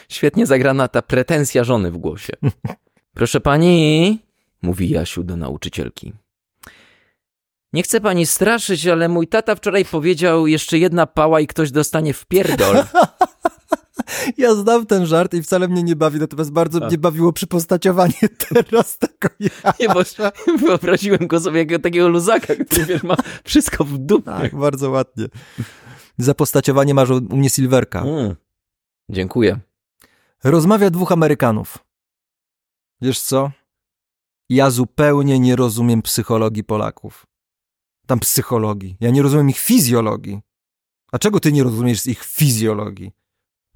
świetnie 0.10 0.46
zagrana 0.46 0.88
ta 0.88 1.02
pretensja 1.02 1.64
żony 1.64 1.92
w 1.92 1.98
głosie. 1.98 2.34
Proszę 3.14 3.42
pani, 3.42 4.20
mówi 4.62 4.90
Jasiu 4.90 5.24
do 5.24 5.38
nauczycielki. 5.38 6.14
Nie 7.74 7.84
chcę 7.84 8.02
pani 8.02 8.26
straszyć, 8.26 8.88
ale 8.88 9.10
mój 9.10 9.28
tata 9.28 9.56
wczoraj 9.56 9.86
powiedział 9.86 10.48
jeszcze 10.48 10.78
jedna 10.78 11.08
pała 11.08 11.40
i 11.40 11.48
ktoś 11.48 11.72
dostanie 11.72 12.14
w 12.14 12.26
pierdol. 12.26 12.76
Ja 14.38 14.56
znam 14.56 14.86
ten 14.86 15.06
żart 15.06 15.34
i 15.34 15.42
wcale 15.42 15.68
mnie 15.68 15.84
nie 15.84 15.96
bawi, 15.96 16.20
natomiast 16.20 16.52
bardzo 16.52 16.84
A. 16.84 16.88
mnie 16.88 16.98
bawiło 16.98 17.34
przypostaciowanie 17.34 18.14
teraz 18.48 18.98
tego 18.98 19.36
ja. 19.40 19.74
Nie, 19.80 19.88
bo 19.88 20.02
wyobraziłem 20.68 21.28
go 21.28 21.40
sobie 21.40 21.60
jako 21.60 21.80
takiego 21.80 22.10
luzaka, 22.10 22.56
który 22.56 22.86
wiesz, 22.86 23.04
ma 23.04 23.16
wszystko 23.44 23.84
w 23.84 23.98
dupie. 23.98 24.26
Tak, 24.26 24.56
bardzo 24.56 24.90
ładnie. 24.90 25.26
Zapostaciowanie 26.18 26.94
masz 26.94 27.10
u 27.10 27.18
u 27.30 27.38
mnie 27.38 27.50
Silverka. 27.50 28.02
Mm. 28.02 28.36
Dziękuję. 29.10 29.60
Rozmawia 30.44 30.90
dwóch 30.90 31.12
Amerykanów. 31.12 31.78
Wiesz 33.04 33.20
co? 33.20 33.52
Ja 34.50 34.70
zupełnie 34.70 35.40
nie 35.40 35.56
rozumiem 35.56 36.02
psychologii 36.02 36.64
Polaków. 36.64 37.26
Tam 38.08 38.20
psychologii. 38.20 38.98
Ja 39.00 39.10
nie 39.10 39.22
rozumiem 39.22 39.50
ich 39.50 39.60
fizjologii. 39.60 40.42
A 41.12 41.20
czego 41.20 41.40
ty 41.40 41.52
nie 41.52 41.64
rozumiesz 41.64 42.00
z 42.00 42.08
ich 42.08 42.24
fizjologii? 42.24 43.12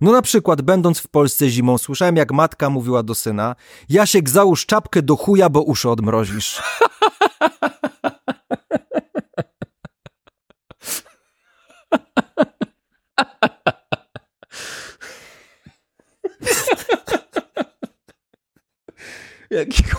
No 0.01 0.11
na 0.11 0.21
przykład, 0.21 0.61
będąc 0.61 0.99
w 0.99 1.07
Polsce 1.07 1.49
zimą, 1.49 1.77
słyszałem 1.77 2.15
jak 2.15 2.31
matka 2.31 2.69
mówiła 2.69 3.03
do 3.03 3.15
syna 3.15 3.55
Jasiek, 3.89 4.29
załóż 4.29 4.65
czapkę 4.65 5.01
do 5.01 5.15
chuja, 5.15 5.49
bo 5.49 5.61
uszy 5.61 5.89
odmrozisz. 5.89 6.61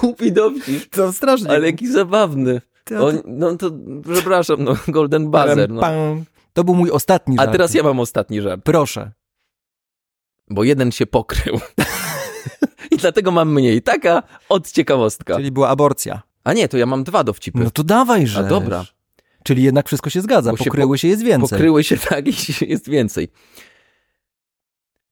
głupi 0.00 0.32
dowcip, 0.32 0.90
To 0.94 1.12
strasznie. 1.12 1.50
ale 1.50 1.66
jaki 1.66 1.92
zabawny. 1.92 2.60
To- 2.84 3.06
O, 3.06 3.12
no 3.24 3.56
to, 3.56 3.70
przepraszam, 4.12 4.64
no, 4.64 4.76
Golden 4.88 5.30
Buzzer. 5.30 5.70
No. 5.70 5.82
To 6.52 6.64
był 6.64 6.74
mój 6.74 6.90
ostatni 6.90 7.36
A 7.38 7.42
żart. 7.42 7.52
teraz 7.52 7.74
ja 7.74 7.82
mam 7.82 8.00
ostatni 8.00 8.40
żart, 8.42 8.60
Proszę. 8.64 9.12
bo 10.50 10.64
jeden 10.64 10.92
się 10.92 11.06
pokrył. 11.06 11.60
I 12.92 12.96
dlatego 12.96 13.30
mam 13.30 13.52
mniej. 13.54 13.82
Taka 13.82 14.22
od 14.48 14.70
ciekawostka. 14.72 15.36
Czyli 15.36 15.50
była 15.50 15.68
aborcja. 15.68 16.22
A 16.44 16.52
nie, 16.52 16.68
to 16.68 16.78
ja 16.78 16.86
mam 16.86 17.04
dwa 17.04 17.24
dowcipy. 17.24 17.58
No 17.58 17.70
to 17.70 17.84
dawaj, 17.84 18.26
że. 18.26 18.44
dobra. 18.44 18.84
Czyli 19.42 19.62
jednak 19.62 19.86
wszystko 19.86 20.10
się 20.10 20.20
zgadza. 20.20 20.50
Bo 20.50 20.56
się 20.56 20.64
Pokryły 20.64 20.98
się, 20.98 21.08
jest 21.08 21.22
więcej. 21.22 21.48
Pokryły 21.48 21.84
się 21.84 21.96
tak 22.08 22.26
i 22.28 22.32
jest 22.70 22.88
więcej. 22.88 23.28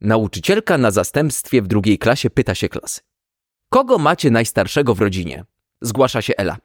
Nauczycielka 0.01 0.79
na 0.79 0.91
zastępstwie 0.91 1.63
w 1.63 1.67
drugiej 1.67 1.99
klasie 1.99 2.31
pyta 2.31 2.55
się 2.55 2.69
klasy. 2.69 3.01
Kogo 3.69 3.99
macie 3.99 4.31
najstarszego 4.31 4.95
w 4.95 5.01
rodzinie? 5.01 5.45
Zgłasza 5.81 6.23
się 6.23 6.37
Ela. 6.37 6.57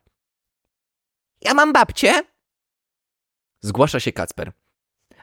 Ja 1.42 1.54
mam 1.54 1.74
babcię. 1.74 2.24
Zgłasza 3.62 4.00
się 4.00 4.12
Kacper. 4.12 4.52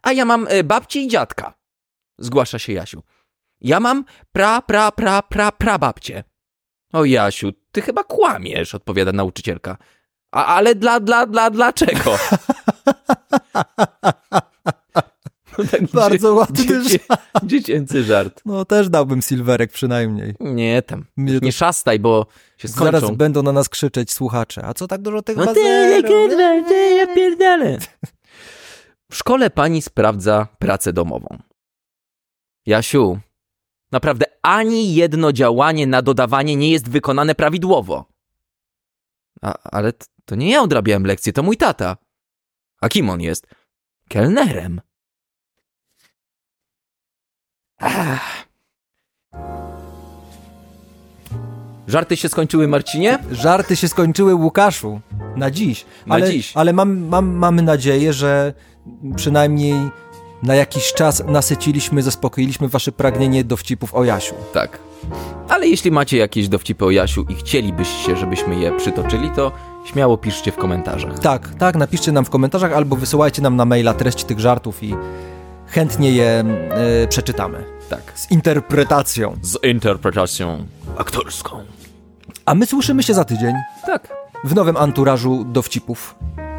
A 0.02 0.12
ja 0.12 0.24
mam 0.24 0.46
e, 0.48 0.64
babci 0.64 1.04
i 1.04 1.08
dziadka. 1.08 1.54
Zgłasza 2.18 2.58
się 2.58 2.72
Jasiu. 2.72 3.02
Ja 3.60 3.80
mam 3.80 4.04
pra, 4.32 4.62
pra, 4.62 4.92
pra, 4.92 5.22
pra, 5.22 5.52
pra 5.52 5.78
babcię. 5.78 6.24
O 6.92 7.04
Jasiu, 7.04 7.52
ty 7.72 7.82
chyba 7.82 8.04
kłamiesz, 8.04 8.74
odpowiada 8.74 9.12
nauczycielka. 9.12 9.76
A, 10.32 10.44
ale 10.44 10.74
dla, 10.74 11.00
dla, 11.00 11.26
dla, 11.26 11.50
dlaczego? 11.50 12.16
Tak 15.71 15.83
Bardzo 15.94 16.35
ładny 16.35 16.66
dziecię, 16.66 16.99
dziecięcy 17.42 18.05
żart. 18.05 18.42
No 18.44 18.64
też 18.64 18.88
dałbym 18.88 19.23
silwerek 19.23 19.73
przynajmniej. 19.73 20.35
Nie 20.40 20.83
tam. 20.83 21.05
Mnie 21.16 21.38
to- 21.40 21.44
Nie 21.47 21.53
szastaj, 21.53 21.99
bo 21.99 22.27
się 22.57 22.68
skończą. 22.68 23.01
Zaraz 23.01 23.16
będą 23.16 23.42
na 23.42 23.53
nas 23.53 23.68
krzyczeć 23.68 24.12
słuchacze. 24.12 24.64
A 24.64 24.75
co 24.75 24.87
tak 24.87 25.03
dużo 25.03 25.23
tych 25.23 25.37
No 25.37 25.47
ty, 25.47 25.49
bazerów? 25.55 26.11
kurwa, 26.11 26.68
ty, 26.68 26.90
ja 26.94 27.14
pierdolę. 27.14 27.79
W 29.11 29.16
szkole 29.16 29.51
pani 29.51 29.83
sprawdza 29.83 30.49
pracę 30.59 30.92
domową. 30.92 31.38
Jasiu, 32.66 33.18
naprawdę 33.92 34.25
ani 34.42 34.94
jedno 34.94 35.33
działanie 35.33 35.87
na 35.87 36.03
dodawanie 36.03 36.57
nie 36.57 36.71
jest 36.71 36.88
wykonane 36.90 37.35
prawidłowo. 37.35 38.05
A, 39.42 39.55
ale 39.62 39.92
to 40.25 40.35
nie 40.35 40.51
ja 40.51 40.62
odrabiałem 40.62 41.05
lekcję, 41.07 41.33
to 41.33 41.42
mój 41.42 41.57
tata. 41.57 41.97
A 42.81 42.88
kim 42.88 43.11
on 43.11 43.21
jest? 43.21 43.47
Kelnerem. 44.09 44.81
Ach. 47.78 48.48
Żarty 51.88 52.16
się 52.16 52.28
skończyły, 52.28 52.68
Marcinie? 52.68 53.18
Żarty 53.30 53.76
się 53.76 53.88
skończyły 53.88 54.34
Łukaszu. 54.34 55.00
Na 55.36 55.50
dziś. 55.50 55.86
Na 56.06 56.14
ale, 56.14 56.30
dziś. 56.30 56.52
Ale 56.54 56.72
mam, 56.72 56.98
mam, 56.98 57.26
mamy 57.26 57.62
nadzieję, 57.62 58.12
że 58.12 58.54
przynajmniej 59.16 59.74
na 60.42 60.54
jakiś 60.54 60.92
czas 60.92 61.22
nasyciliśmy, 61.26 62.02
zaspokoiliśmy 62.02 62.68
wasze 62.68 62.92
pragnienie 62.92 63.44
dowcipów 63.44 63.94
o 63.94 64.04
Jasiu. 64.04 64.34
Tak. 64.52 64.78
Ale 65.48 65.68
jeśli 65.68 65.90
macie 65.90 66.16
jakieś 66.16 66.48
dowcipy 66.48 66.84
o 66.84 66.90
Jasiu 66.90 67.26
i 67.28 67.34
chcielibyście, 67.34 68.16
żebyśmy 68.16 68.60
je 68.60 68.72
przytoczyli, 68.72 69.30
to 69.30 69.52
śmiało 69.84 70.16
piszcie 70.16 70.52
w 70.52 70.56
komentarzach. 70.56 71.18
Tak, 71.18 71.54
tak, 71.54 71.76
napiszcie 71.76 72.12
nam 72.12 72.24
w 72.24 72.30
komentarzach 72.30 72.72
albo 72.72 72.96
wysyłajcie 72.96 73.42
nam 73.42 73.56
na 73.56 73.64
maila 73.64 73.94
treść 73.94 74.24
tych 74.24 74.40
żartów 74.40 74.82
i 74.82 74.94
chętnie 75.68 76.11
je 76.12 76.44
e, 77.02 77.07
przeczytamy. 77.09 77.64
Tak. 77.90 78.12
Z 78.14 78.31
interpretacją. 78.31 79.37
Z 79.42 79.64
interpretacją 79.64 80.66
aktorską. 80.98 81.61
A 82.44 82.54
my 82.54 82.66
słyszymy 82.66 83.02
się 83.02 83.14
za 83.14 83.24
tydzień 83.24 83.54
Tak. 83.87 84.09
w 84.44 84.54
nowym 84.54 84.76
anturażu 84.76 85.44
dowcipów 85.44 86.14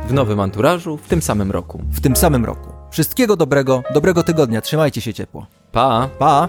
W 0.08 0.14
nowym 0.14 0.40
anturażu, 0.40 0.98
w 0.98 1.08
tym 1.08 1.22
samym 1.22 1.52
roku. 1.52 1.82
w 1.92 2.02
tym 2.02 2.16
samym 2.16 2.46
roku. 2.46 2.70
Wszystkiego 2.92 3.36
dobrego, 3.36 3.84
dobrego 3.94 4.24
tygodnia. 4.24 4.62
Trzymajcie 4.62 5.02
się 5.02 5.14
ciepło. 5.14 5.48
Pa! 5.72 6.10
Pa! 6.20 6.48